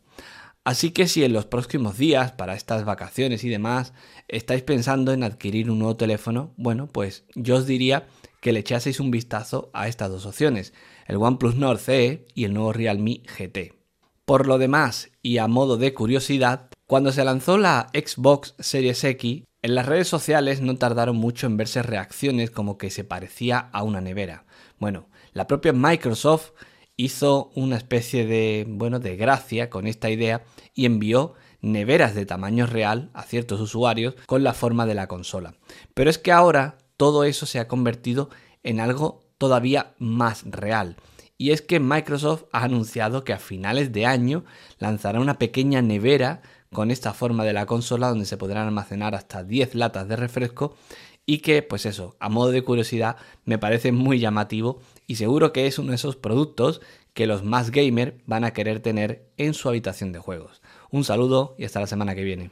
Así 0.66 0.92
que 0.92 1.08
si 1.08 1.24
en 1.24 1.34
los 1.34 1.46
próximos 1.46 1.98
días, 1.98 2.32
para 2.32 2.56
estas 2.56 2.86
vacaciones 2.86 3.44
y 3.44 3.50
demás, 3.50 3.94
estáis 4.30 4.64
pensando 4.64 5.12
en 5.12 5.24
adquirir 5.24 5.70
un 5.70 5.80
nuevo 5.80 5.98
teléfono, 5.98 6.54
bueno, 6.56 6.88
pues 6.88 7.26
yo 7.36 7.58
os 7.58 7.68
diría 7.68 8.08
que 8.40 8.54
le 8.54 8.60
echaseis 8.60 9.00
un 9.00 9.12
vistazo 9.12 9.70
a 9.74 9.88
estas 9.88 10.10
dos 10.10 10.26
opciones, 10.26 10.74
el 11.06 11.18
OnePlus 11.18 11.56
Nord 11.56 11.80
CE 11.80 12.26
y 12.34 12.46
el 12.46 12.54
nuevo 12.54 12.72
Realme 12.72 13.24
GT. 13.38 13.74
Por 14.26 14.48
lo 14.48 14.58
demás, 14.58 15.12
y 15.22 15.38
a 15.38 15.48
modo 15.48 15.76
de 15.76 15.94
curiosidad, 15.94 16.70
cuando 16.88 17.12
se 17.12 17.26
lanzó 17.26 17.58
la 17.58 17.88
Xbox 17.94 18.56
Series 18.60 19.04
X, 19.04 19.44
en 19.64 19.76
las 19.76 19.86
redes 19.86 20.10
sociales 20.10 20.62
no 20.62 20.76
tardaron 20.76 21.16
mucho 21.16 21.48
en 21.48 21.56
verse 21.56 21.82
reacciones 21.82 22.52
como 22.52 22.78
que 22.78 22.90
se 22.90 23.06
parecía 23.06 23.70
a 23.72 23.82
una 23.84 24.02
nevera. 24.02 24.46
Bueno, 24.78 25.08
la 25.32 25.48
propia 25.48 25.72
Microsoft 25.72 26.52
hizo 26.98 27.50
una 27.56 27.78
especie 27.78 28.28
de, 28.28 28.66
bueno, 28.68 29.00
de 29.00 29.16
gracia 29.16 29.70
con 29.70 29.88
esta 29.88 30.10
idea 30.10 30.44
y 30.74 30.86
envió 30.86 31.34
neveras 31.62 32.14
de 32.14 32.26
tamaño 32.26 32.66
real 32.66 33.10
a 33.14 33.24
ciertos 33.24 33.62
usuarios 33.62 34.16
con 34.26 34.44
la 34.44 34.54
forma 34.54 34.86
de 34.86 34.96
la 34.96 35.08
consola. 35.08 35.56
Pero 35.94 36.10
es 36.10 36.18
que 36.18 36.34
ahora 36.34 36.78
todo 36.98 37.24
eso 37.24 37.46
se 37.46 37.60
ha 37.60 37.70
convertido 37.70 38.30
en 38.64 38.82
algo 38.82 39.24
todavía 39.38 39.94
más 39.98 40.44
real. 40.46 40.98
Y 41.38 41.52
es 41.52 41.62
que 41.62 41.80
Microsoft 41.80 42.44
ha 42.52 42.66
anunciado 42.66 43.24
que 43.24 43.32
a 43.32 43.40
finales 43.40 43.94
de 43.94 44.06
año 44.06 44.44
lanzará 44.78 45.22
una 45.22 45.40
pequeña 45.40 45.82
nevera 45.82 46.42
con 46.74 46.92
esta 46.92 47.14
forma 47.14 47.46
de 47.46 47.54
la 47.54 47.66
consola 47.66 48.10
donde 48.10 48.26
se 48.26 48.38
podrán 48.38 48.68
almacenar 48.68 49.16
hasta 49.16 49.44
10 49.44 49.76
latas 49.76 50.08
de 50.08 50.16
refresco 50.16 50.76
y 51.26 51.38
que, 51.38 51.64
pues 51.64 51.86
eso, 51.86 52.16
a 52.20 52.28
modo 52.28 52.52
de 52.52 52.64
curiosidad, 52.64 53.16
me 53.46 53.58
parece 53.58 53.92
muy 53.92 54.20
llamativo 54.20 54.82
y 55.08 55.16
seguro 55.16 55.54
que 55.54 55.68
es 55.68 55.80
uno 55.80 55.90
de 55.90 55.96
esos 55.96 56.18
productos 56.18 56.82
que 57.14 57.28
los 57.28 57.44
más 57.44 57.72
gamer 57.72 58.18
van 58.26 58.44
a 58.44 58.52
querer 58.52 58.80
tener 58.82 59.30
en 59.38 59.54
su 59.54 59.70
habitación 59.70 60.12
de 60.12 60.20
juegos. 60.20 60.62
Un 60.92 61.04
saludo 61.04 61.56
y 61.58 61.66
hasta 61.66 61.80
la 61.80 61.88
semana 61.88 62.16
que 62.16 62.24
viene. 62.24 62.52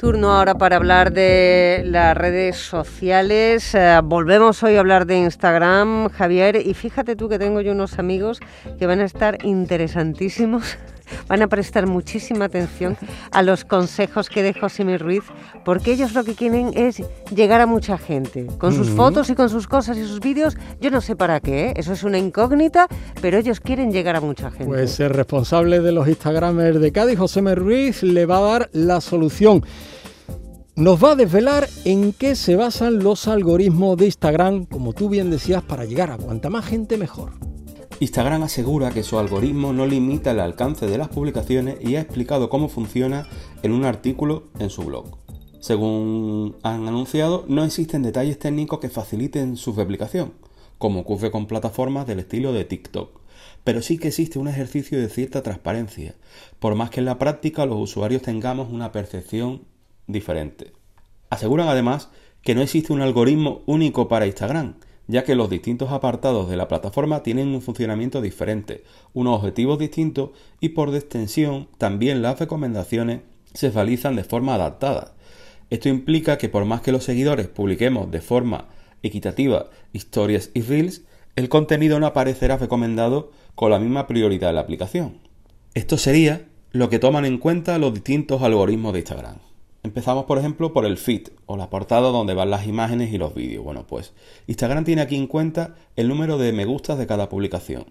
Turno 0.00 0.32
ahora 0.32 0.54
para 0.54 0.76
hablar 0.76 1.12
de 1.12 1.82
las 1.84 2.16
redes 2.16 2.56
sociales. 2.56 3.74
Eh, 3.74 4.00
volvemos 4.02 4.62
hoy 4.62 4.76
a 4.76 4.80
hablar 4.80 5.04
de 5.04 5.18
Instagram, 5.18 6.08
Javier, 6.08 6.56
y 6.56 6.72
fíjate 6.72 7.16
tú 7.16 7.28
que 7.28 7.38
tengo 7.38 7.60
yo 7.60 7.72
unos 7.72 7.98
amigos 7.98 8.40
que 8.78 8.86
van 8.86 9.00
a 9.00 9.04
estar 9.04 9.44
interesantísimos 9.44 10.78
van 11.28 11.42
a 11.42 11.48
prestar 11.48 11.86
muchísima 11.86 12.46
atención 12.46 12.96
a 13.30 13.42
los 13.42 13.64
consejos 13.64 14.28
que 14.28 14.42
dé 14.42 14.54
José 14.54 14.98
Ruiz, 14.98 15.24
porque 15.64 15.92
ellos 15.92 16.14
lo 16.14 16.24
que 16.24 16.34
quieren 16.34 16.72
es 16.74 17.02
llegar 17.34 17.60
a 17.60 17.66
mucha 17.66 17.98
gente. 17.98 18.46
Con 18.58 18.74
sus 18.74 18.90
fotos 18.90 19.30
y 19.30 19.34
con 19.34 19.48
sus 19.48 19.66
cosas 19.66 19.96
y 19.96 20.04
sus 20.04 20.20
vídeos, 20.20 20.56
yo 20.80 20.90
no 20.90 21.00
sé 21.00 21.16
para 21.16 21.40
qué, 21.40 21.68
¿eh? 21.68 21.74
eso 21.76 21.92
es 21.92 22.02
una 22.02 22.18
incógnita, 22.18 22.88
pero 23.20 23.38
ellos 23.38 23.60
quieren 23.60 23.92
llegar 23.92 24.16
a 24.16 24.20
mucha 24.20 24.50
gente. 24.50 24.66
Pues 24.66 24.98
el 25.00 25.10
responsable 25.10 25.80
de 25.80 25.92
los 25.92 26.08
Instagramers 26.08 26.80
de 26.80 26.92
Cádiz, 26.92 27.18
José 27.18 27.40
Ruiz, 27.54 28.02
le 28.02 28.26
va 28.26 28.38
a 28.38 28.40
dar 28.40 28.70
la 28.72 29.00
solución 29.00 29.64
nos 30.76 31.02
va 31.02 31.12
a 31.12 31.14
desvelar 31.16 31.68
en 31.84 32.14
qué 32.14 32.34
se 32.34 32.56
basan 32.56 33.02
los 33.02 33.28
algoritmos 33.28 33.98
de 33.98 34.06
Instagram, 34.06 34.64
como 34.64 34.94
tú 34.94 35.10
bien 35.10 35.30
decías, 35.30 35.62
para 35.62 35.84
llegar 35.84 36.10
a 36.10 36.16
cuanta 36.16 36.48
más 36.48 36.64
gente 36.64 36.96
mejor. 36.96 37.49
Instagram 38.00 38.44
asegura 38.44 38.92
que 38.92 39.02
su 39.02 39.18
algoritmo 39.18 39.74
no 39.74 39.86
limita 39.86 40.30
el 40.30 40.40
alcance 40.40 40.86
de 40.86 40.96
las 40.96 41.08
publicaciones 41.08 41.76
y 41.82 41.96
ha 41.96 42.00
explicado 42.00 42.48
cómo 42.48 42.70
funciona 42.70 43.28
en 43.62 43.72
un 43.72 43.84
artículo 43.84 44.44
en 44.58 44.70
su 44.70 44.84
blog. 44.84 45.18
Según 45.60 46.56
han 46.62 46.88
anunciado, 46.88 47.44
no 47.46 47.62
existen 47.62 48.00
detalles 48.00 48.38
técnicos 48.38 48.80
que 48.80 48.88
faciliten 48.88 49.58
su 49.58 49.74
replicación, 49.74 50.32
como 50.78 51.00
ocurre 51.00 51.30
con 51.30 51.44
plataformas 51.44 52.06
del 52.06 52.20
estilo 52.20 52.54
de 52.54 52.64
TikTok, 52.64 53.20
pero 53.64 53.82
sí 53.82 53.98
que 53.98 54.08
existe 54.08 54.38
un 54.38 54.48
ejercicio 54.48 54.98
de 54.98 55.10
cierta 55.10 55.42
transparencia, 55.42 56.14
por 56.58 56.76
más 56.76 56.88
que 56.88 57.00
en 57.00 57.04
la 57.04 57.18
práctica 57.18 57.66
los 57.66 57.78
usuarios 57.78 58.22
tengamos 58.22 58.72
una 58.72 58.92
percepción 58.92 59.64
diferente. 60.06 60.72
Aseguran 61.28 61.68
además 61.68 62.08
que 62.40 62.54
no 62.54 62.62
existe 62.62 62.94
un 62.94 63.02
algoritmo 63.02 63.60
único 63.66 64.08
para 64.08 64.26
Instagram, 64.26 64.76
ya 65.10 65.24
que 65.24 65.34
los 65.34 65.50
distintos 65.50 65.90
apartados 65.90 66.48
de 66.48 66.56
la 66.56 66.68
plataforma 66.68 67.22
tienen 67.22 67.48
un 67.48 67.62
funcionamiento 67.62 68.20
diferente, 68.20 68.84
unos 69.12 69.40
objetivos 69.40 69.78
distintos 69.78 70.30
y 70.60 70.70
por 70.70 70.94
extensión 70.94 71.68
también 71.78 72.22
las 72.22 72.38
recomendaciones 72.38 73.22
se 73.52 73.70
realizan 73.70 74.14
de 74.14 74.24
forma 74.24 74.54
adaptada. 74.54 75.14
Esto 75.68 75.88
implica 75.88 76.38
que 76.38 76.48
por 76.48 76.64
más 76.64 76.80
que 76.80 76.92
los 76.92 77.04
seguidores 77.04 77.48
publiquemos 77.48 78.10
de 78.10 78.20
forma 78.20 78.68
equitativa 79.02 79.70
historias 79.92 80.50
y 80.54 80.62
reels, 80.62 81.02
el 81.34 81.48
contenido 81.48 81.98
no 81.98 82.06
aparecerá 82.06 82.56
recomendado 82.56 83.32
con 83.54 83.70
la 83.70 83.78
misma 83.78 84.06
prioridad 84.06 84.50
en 84.50 84.56
la 84.56 84.62
aplicación. 84.62 85.18
Esto 85.74 85.98
sería 85.98 86.46
lo 86.70 86.88
que 86.88 86.98
toman 86.98 87.24
en 87.24 87.38
cuenta 87.38 87.78
los 87.78 87.94
distintos 87.94 88.42
algoritmos 88.42 88.92
de 88.92 89.00
Instagram. 89.00 89.49
Empezamos, 89.82 90.26
por 90.26 90.38
ejemplo, 90.38 90.74
por 90.74 90.84
el 90.84 90.98
feed 90.98 91.28
o 91.46 91.56
la 91.56 91.70
portada 91.70 92.10
donde 92.10 92.34
van 92.34 92.50
las 92.50 92.66
imágenes 92.66 93.12
y 93.14 93.18
los 93.18 93.34
vídeos. 93.34 93.64
Bueno, 93.64 93.86
pues 93.86 94.12
Instagram 94.46 94.84
tiene 94.84 95.00
aquí 95.00 95.16
en 95.16 95.26
cuenta 95.26 95.74
el 95.96 96.08
número 96.08 96.36
de 96.36 96.52
me 96.52 96.66
gustas 96.66 96.98
de 96.98 97.06
cada 97.06 97.30
publicación, 97.30 97.86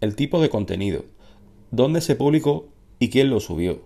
el 0.00 0.16
tipo 0.16 0.40
de 0.40 0.50
contenido, 0.50 1.04
dónde 1.70 2.00
se 2.00 2.16
publicó 2.16 2.68
y 2.98 3.10
quién 3.10 3.30
lo 3.30 3.38
subió. 3.38 3.82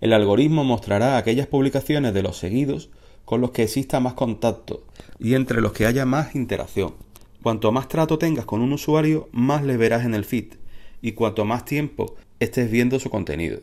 El 0.00 0.14
algoritmo 0.14 0.64
mostrará 0.64 1.18
aquellas 1.18 1.48
publicaciones 1.48 2.14
de 2.14 2.22
los 2.22 2.38
seguidos 2.38 2.88
con 3.26 3.42
los 3.42 3.50
que 3.50 3.64
exista 3.64 4.00
más 4.00 4.14
contacto 4.14 4.84
y 5.18 5.34
entre 5.34 5.60
los 5.60 5.72
que 5.72 5.84
haya 5.84 6.06
más 6.06 6.34
interacción. 6.34 6.94
Cuanto 7.42 7.72
más 7.72 7.88
trato 7.88 8.18
tengas 8.18 8.46
con 8.46 8.62
un 8.62 8.72
usuario, 8.72 9.28
más 9.32 9.64
le 9.64 9.76
verás 9.76 10.06
en 10.06 10.14
el 10.14 10.24
feed 10.24 10.54
y 11.02 11.12
cuanto 11.12 11.44
más 11.44 11.66
tiempo 11.66 12.16
estés 12.40 12.70
viendo 12.70 12.98
su 12.98 13.10
contenido. 13.10 13.60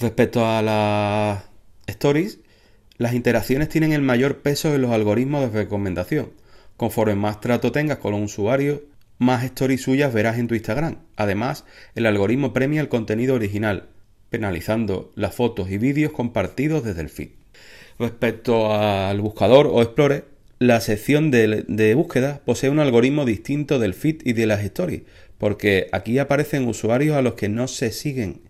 Respecto 0.00 0.44
a 0.44 0.62
la 0.62 1.51
Stories, 1.86 2.40
las 2.98 3.14
interacciones 3.14 3.68
tienen 3.68 3.92
el 3.92 4.02
mayor 4.02 4.38
peso 4.38 4.74
en 4.74 4.82
los 4.82 4.92
algoritmos 4.92 5.52
de 5.52 5.58
recomendación. 5.58 6.32
Conforme 6.76 7.14
más 7.14 7.40
trato 7.40 7.72
tengas 7.72 7.98
con 7.98 8.12
los 8.12 8.22
usuarios, 8.22 8.80
más 9.18 9.44
stories 9.44 9.82
suyas 9.82 10.12
verás 10.12 10.38
en 10.38 10.48
tu 10.48 10.54
Instagram. 10.54 10.98
Además, 11.16 11.64
el 11.94 12.06
algoritmo 12.06 12.52
premia 12.52 12.80
el 12.80 12.88
contenido 12.88 13.34
original, 13.34 13.88
penalizando 14.30 15.12
las 15.14 15.34
fotos 15.34 15.70
y 15.70 15.78
vídeos 15.78 16.12
compartidos 16.12 16.84
desde 16.84 17.02
el 17.02 17.08
feed. 17.08 17.30
Respecto 17.98 18.74
al 18.74 19.20
buscador 19.20 19.68
o 19.68 19.82
Explorer, 19.82 20.26
la 20.58 20.80
sección 20.80 21.30
de, 21.30 21.64
de, 21.66 21.94
búsqueda 21.94 22.40
posee 22.44 22.70
un 22.70 22.78
algoritmo 22.78 23.24
distinto 23.24 23.78
del 23.78 23.94
feed 23.94 24.22
y 24.24 24.32
de 24.32 24.46
las 24.46 24.62
stories, 24.62 25.02
porque 25.38 25.88
aquí 25.92 26.18
aparecen 26.18 26.68
usuarios 26.68 27.16
a 27.16 27.22
los 27.22 27.34
que 27.34 27.48
no 27.48 27.68
se 27.68 27.90
siguen 27.90 28.42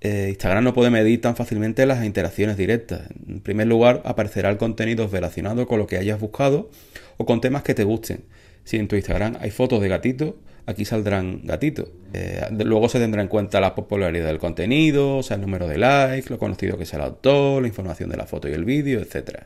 eh, 0.00 0.26
Instagram 0.30 0.64
no 0.64 0.74
puede 0.74 0.90
medir 0.90 1.20
tan 1.20 1.36
fácilmente 1.36 1.86
las 1.86 2.04
interacciones 2.04 2.56
directas. 2.56 3.02
En 3.26 3.40
primer 3.40 3.66
lugar, 3.66 4.02
aparecerá 4.04 4.50
el 4.50 4.58
contenido 4.58 5.08
relacionado 5.08 5.66
con 5.66 5.78
lo 5.78 5.86
que 5.86 5.96
hayas 5.96 6.20
buscado 6.20 6.70
o 7.16 7.26
con 7.26 7.40
temas 7.40 7.62
que 7.62 7.74
te 7.74 7.84
gusten. 7.84 8.24
Si 8.64 8.76
en 8.76 8.88
tu 8.88 8.96
Instagram 8.96 9.36
hay 9.40 9.50
fotos 9.50 9.80
de 9.80 9.88
gatitos, 9.88 10.34
aquí 10.66 10.84
saldrán 10.84 11.40
gatitos. 11.44 11.88
Eh, 12.12 12.46
luego 12.64 12.88
se 12.88 12.98
tendrá 12.98 13.22
en 13.22 13.28
cuenta 13.28 13.60
la 13.60 13.74
popularidad 13.74 14.26
del 14.26 14.38
contenido, 14.38 15.18
o 15.18 15.22
sea, 15.22 15.36
el 15.36 15.40
número 15.40 15.66
de 15.66 15.78
likes, 15.78 16.28
lo 16.28 16.38
conocido 16.38 16.76
que 16.76 16.82
es 16.82 16.92
el 16.92 17.00
autor, 17.00 17.62
la 17.62 17.68
información 17.68 18.10
de 18.10 18.16
la 18.16 18.26
foto 18.26 18.48
y 18.48 18.52
el 18.52 18.64
vídeo, 18.64 19.00
etc. 19.00 19.44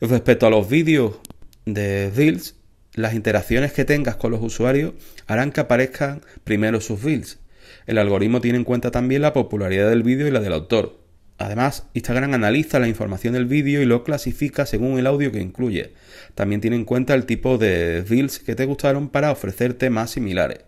Respecto 0.00 0.46
a 0.46 0.50
los 0.50 0.68
vídeos 0.68 1.16
de 1.66 2.10
Reels, 2.14 2.56
las 2.94 3.14
interacciones 3.14 3.72
que 3.72 3.84
tengas 3.84 4.16
con 4.16 4.30
los 4.30 4.42
usuarios 4.42 4.94
harán 5.26 5.50
que 5.50 5.60
aparezcan 5.60 6.22
primero 6.44 6.80
sus 6.80 7.02
Reels. 7.02 7.38
El 7.86 7.98
algoritmo 7.98 8.40
tiene 8.40 8.58
en 8.58 8.64
cuenta 8.64 8.90
también 8.90 9.22
la 9.22 9.32
popularidad 9.32 9.90
del 9.90 10.02
vídeo 10.02 10.26
y 10.26 10.30
la 10.30 10.40
del 10.40 10.52
autor. 10.52 10.98
Además, 11.36 11.88
Instagram 11.94 12.34
analiza 12.34 12.78
la 12.78 12.88
información 12.88 13.34
del 13.34 13.46
vídeo 13.46 13.82
y 13.82 13.86
lo 13.86 14.04
clasifica 14.04 14.66
según 14.66 14.98
el 14.98 15.06
audio 15.06 15.32
que 15.32 15.40
incluye. 15.40 15.92
También 16.34 16.60
tiene 16.60 16.76
en 16.76 16.84
cuenta 16.84 17.14
el 17.14 17.26
tipo 17.26 17.58
de 17.58 18.02
reels 18.02 18.38
que 18.38 18.54
te 18.54 18.66
gustaron 18.66 19.08
para 19.08 19.32
ofrecerte 19.32 19.90
más 19.90 20.10
similares. 20.10 20.60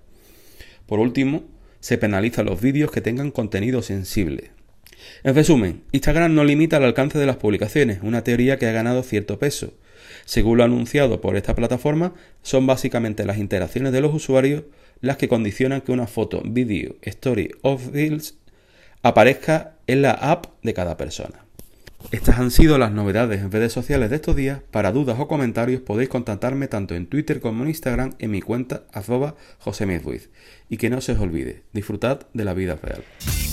Por 0.87 0.99
último, 0.99 1.45
se 1.81 1.99
penalizan 1.99 2.47
los 2.47 2.61
vídeos 2.61 2.91
que 2.91 3.01
tengan 3.01 3.31
contenido 3.31 3.81
sensible. 3.81 4.51
En 5.23 5.35
resumen, 5.35 5.83
Instagram 5.93 6.35
no 6.35 6.45
limita 6.45 6.79
el 6.79 6.85
alcance 6.85 7.19
de 7.19 7.27
las 7.27 7.37
publicaciones, 7.37 8.01
una 8.03 8.25
teoría 8.25 8.59
que 8.59 8.67
ha 8.67 8.73
ganado 8.73 9.03
cierto 9.05 9.39
peso. 9.39 9.73
Según 10.25 10.59
lo 10.59 10.65
anunciado 10.65 11.21
por 11.21 11.37
esta 11.37 11.55
plataforma, 11.55 12.15
son 12.43 12.67
básicamente 12.67 13.25
las 13.25 13.39
interacciones 13.39 13.93
de 13.93 14.01
los 14.01 14.15
usuarios 14.15 14.65
las 15.01 15.17
que 15.17 15.29
condicionan 15.29 15.81
que 15.81 15.93
una 15.93 16.07
foto, 16.07 16.43
vídeo, 16.45 16.97
story 17.03 17.51
o 17.63 17.79
reels 17.93 18.35
aparezca 19.03 19.77
en 19.87 20.03
la 20.03 20.13
app 20.13 20.47
de 20.63 20.75
cada 20.75 20.97
persona. 20.97 21.46
Estas 22.13 22.39
han 22.39 22.51
sido 22.53 22.79
las 22.79 22.93
novedades 22.93 23.41
en 23.41 23.51
redes 23.51 23.73
sociales 23.73 24.11
de 24.11 24.17
estos 24.17 24.37
días. 24.37 24.61
Para 24.71 24.93
dudas 24.93 25.19
o 25.19 25.27
comentarios 25.27 25.81
podéis 25.81 26.09
contactarme 26.09 26.69
tanto 26.69 26.95
en 26.95 27.07
Twitter 27.07 27.41
como 27.41 27.65
en 27.65 27.69
Instagram 27.69 28.15
en 28.19 28.31
mi 28.31 28.41
cuenta 28.41 28.85
arroba 28.93 29.35
Y 30.69 30.77
que 30.77 30.91
no 30.91 31.01
se 31.01 31.13
os 31.13 31.21
olvide, 31.21 31.63
disfrutad 31.73 32.21
de 32.33 32.45
la 32.45 32.55
vida 32.55 32.79
real. 32.81 33.03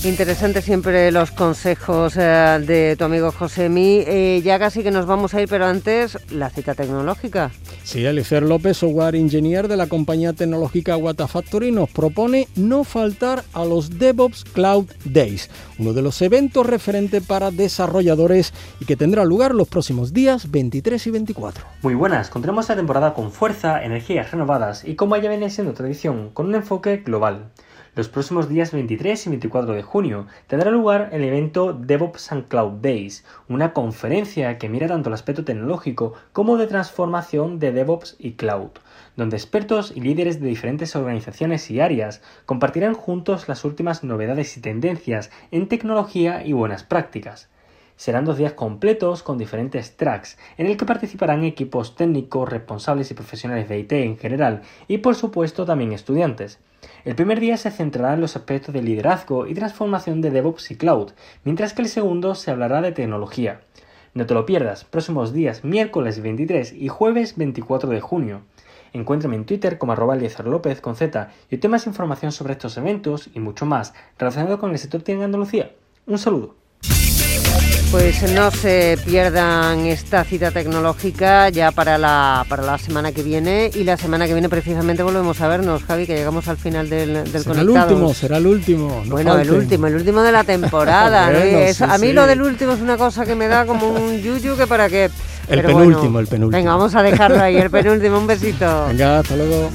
Interesante 0.04 0.62
siempre 0.62 1.12
los 1.12 1.32
consejos 1.32 2.16
eh, 2.18 2.60
de 2.66 2.96
tu 2.98 3.06
amigo 3.06 3.32
Josemi. 3.32 4.04
Eh, 4.06 4.42
ya 4.44 4.60
casi 4.60 4.84
que 4.84 4.92
nos 4.92 5.06
vamos 5.06 5.34
a 5.34 5.42
ir, 5.42 5.48
pero 5.48 5.66
antes 5.66 6.18
la 6.30 6.50
cita 6.50 6.76
tecnológica. 6.76 7.52
Sí, 7.84 8.06
Elifer 8.06 8.44
López, 8.44 8.78
software 8.78 9.16
engineer 9.16 9.68
de 9.68 9.78
la 9.78 9.88
compañía 9.88 10.34
tecnológica 10.34 10.98
Watafactory, 10.98 11.72
nos 11.72 11.90
propone 11.90 12.48
no 12.56 12.84
faltar 12.84 13.44
a 13.54 13.66
los 13.66 13.98
DevOps 13.98 14.44
Cloud 14.44 14.88
Days, 15.06 15.50
uno 15.80 15.94
de 15.94 16.02
los 16.02 16.22
eventos 16.22 16.66
referentes 16.66 17.24
para 17.24 17.52
desarrolladores 17.52 18.33
y 18.80 18.86
que 18.86 18.96
tendrá 18.96 19.26
lugar 19.26 19.54
los 19.54 19.68
próximos 19.68 20.12
días 20.12 20.50
23 20.50 21.08
y 21.08 21.12
24. 21.12 21.66
Muy 21.84 21.94
buenas, 21.94 22.30
continuamos 22.30 22.68
la 22.70 22.76
temporada 22.76 23.14
con 23.14 23.32
fuerza, 23.32 23.84
energías 23.84 24.32
renovadas 24.32 24.86
y 24.86 24.96
como 24.96 25.16
ya 25.18 25.30
viene 25.30 25.50
siendo 25.50 25.74
tradición, 25.74 26.32
con 26.32 26.48
un 26.48 26.56
enfoque 26.56 26.98
global. 26.98 27.52
Los 27.96 28.10
próximos 28.10 28.50
días 28.50 28.72
23 28.72 29.28
y 29.28 29.30
24 29.30 29.76
de 29.76 29.84
junio 29.84 30.26
tendrá 30.48 30.72
lugar 30.72 31.10
el 31.12 31.24
evento 31.24 31.74
DevOps 31.74 32.32
and 32.32 32.48
Cloud 32.48 32.82
Days, 32.82 33.24
una 33.48 33.72
conferencia 33.72 34.58
que 34.58 34.68
mira 34.68 34.88
tanto 34.88 35.10
el 35.10 35.14
aspecto 35.14 35.46
tecnológico 35.46 36.14
como 36.32 36.58
de 36.58 36.66
transformación 36.66 37.60
de 37.60 37.72
DevOps 37.72 38.16
y 38.18 38.32
Cloud, 38.32 38.72
donde 39.16 39.38
expertos 39.38 39.94
y 39.96 40.02
líderes 40.02 40.42
de 40.42 40.48
diferentes 40.48 40.96
organizaciones 40.96 41.70
y 41.70 41.82
áreas 41.82 42.24
compartirán 42.48 42.96
juntos 42.96 43.48
las 43.48 43.64
últimas 43.64 44.04
novedades 44.04 44.58
y 44.58 44.62
tendencias 44.62 45.30
en 45.52 45.68
tecnología 45.68 46.44
y 46.44 46.54
buenas 46.54 46.82
prácticas. 46.82 47.53
Serán 47.96 48.26
dos 48.26 48.38
días 48.38 48.54
completos 48.54 49.24
con 49.24 49.38
diferentes 49.38 49.96
tracks, 49.96 50.38
en 50.58 50.68
el 50.68 50.78
que 50.78 50.86
participarán 50.86 51.44
equipos 51.44 51.96
técnicos, 51.96 52.50
responsables 52.50 53.12
y 53.12 53.14
profesionales 53.14 53.70
de 53.70 53.80
IT 53.80 53.92
en 53.94 54.18
general, 54.18 54.62
y 54.88 54.98
por 54.98 55.16
supuesto 55.16 55.66
también 55.66 55.94
estudiantes. 55.94 56.60
El 57.06 57.16
primer 57.16 57.40
día 57.40 57.58
se 57.58 57.72
centrará 57.72 58.14
en 58.14 58.22
los 58.22 58.36
aspectos 58.36 58.74
de 58.74 58.82
liderazgo 58.82 59.48
y 59.48 59.54
transformación 59.54 60.22
de 60.22 60.32
DevOps 60.32 60.72
y 60.72 60.76
Cloud, 60.76 61.12
mientras 61.44 61.74
que 61.74 61.82
el 61.82 61.88
segundo 61.88 62.36
se 62.36 62.52
hablará 62.52 62.82
de 62.82 62.92
tecnología. 62.92 63.62
No 64.14 64.26
te 64.26 64.34
lo 64.34 64.46
pierdas, 64.46 64.84
próximos 64.84 65.34
días 65.34 65.64
miércoles 65.64 66.22
23 66.22 66.74
y 66.74 66.88
jueves 66.88 67.36
24 67.36 67.90
de 67.90 68.02
junio. 68.02 68.42
Encuéntrame 68.94 69.36
en 69.36 69.46
Twitter 69.46 69.80
como 69.80 69.94
arroba 69.94 70.16
López 70.16 70.82
con 70.82 70.96
Z 70.96 71.32
y 71.50 71.56
obtén 71.56 71.72
más 71.72 71.88
información 71.88 72.32
sobre 72.32 72.54
estos 72.54 72.78
eventos 72.78 73.30
y 73.34 73.40
mucho 73.40 73.66
más 73.66 73.94
relacionado 74.20 74.60
con 74.60 74.72
el 74.72 74.78
sector 74.78 75.02
TIC 75.02 75.16
en 75.16 75.24
Andalucía. 75.24 75.72
Un 76.06 76.20
saludo. 76.20 76.63
Pues 77.94 78.24
no 78.34 78.50
se 78.50 78.98
pierdan 79.06 79.86
esta 79.86 80.24
cita 80.24 80.50
tecnológica 80.50 81.50
ya 81.50 81.70
para 81.72 82.00
la, 82.00 82.44
para 82.50 82.64
la 82.64 82.80
semana 82.80 83.12
que 83.12 83.22
viene 83.22 83.70
y 83.72 83.84
la 83.84 83.98
semana 83.98 84.26
que 84.26 84.34
viene 84.34 84.50
precisamente 84.50 85.04
volvemos 85.04 85.40
a 85.42 85.48
vernos, 85.48 85.84
Javi, 85.84 86.08
que 86.08 86.16
llegamos 86.16 86.48
al 86.48 86.58
final 86.58 86.90
del, 86.90 87.32
del 87.32 87.44
será 87.44 87.62
el 87.62 87.70
último, 87.70 88.14
será 88.16 88.38
el 88.38 88.48
último. 88.48 89.04
bueno, 89.06 89.38
el 89.38 89.52
último, 89.52 89.86
el 89.86 89.94
último 89.94 90.24
de 90.24 90.32
la 90.32 90.44
temporada. 90.44 91.28
a 91.28 91.98
mí 92.00 92.14
lo 92.14 92.26
del 92.26 92.42
último 92.42 92.74
es 92.74 92.82
una 92.82 92.98
cosa 92.98 93.28
que 93.28 93.36
me 93.36 93.48
da 93.48 93.68
como 93.68 93.90
un 93.90 94.20
yuyu 94.20 94.58
que 94.58 94.66
para 94.66 94.90
qué. 94.90 95.12
El 95.48 95.62
penúltimo, 95.62 96.20
el 96.20 96.26
penúltimo. 96.26 96.58
Venga, 96.58 96.72
vamos 96.72 96.96
a 96.96 97.04
dejarlo 97.04 97.44
ahí, 97.44 97.58
el 97.58 97.70
penúltimo. 97.70 98.18
Un 98.18 98.26
besito. 98.26 98.88
Venga, 98.88 99.20
hasta 99.20 99.36
luego. 99.36 99.70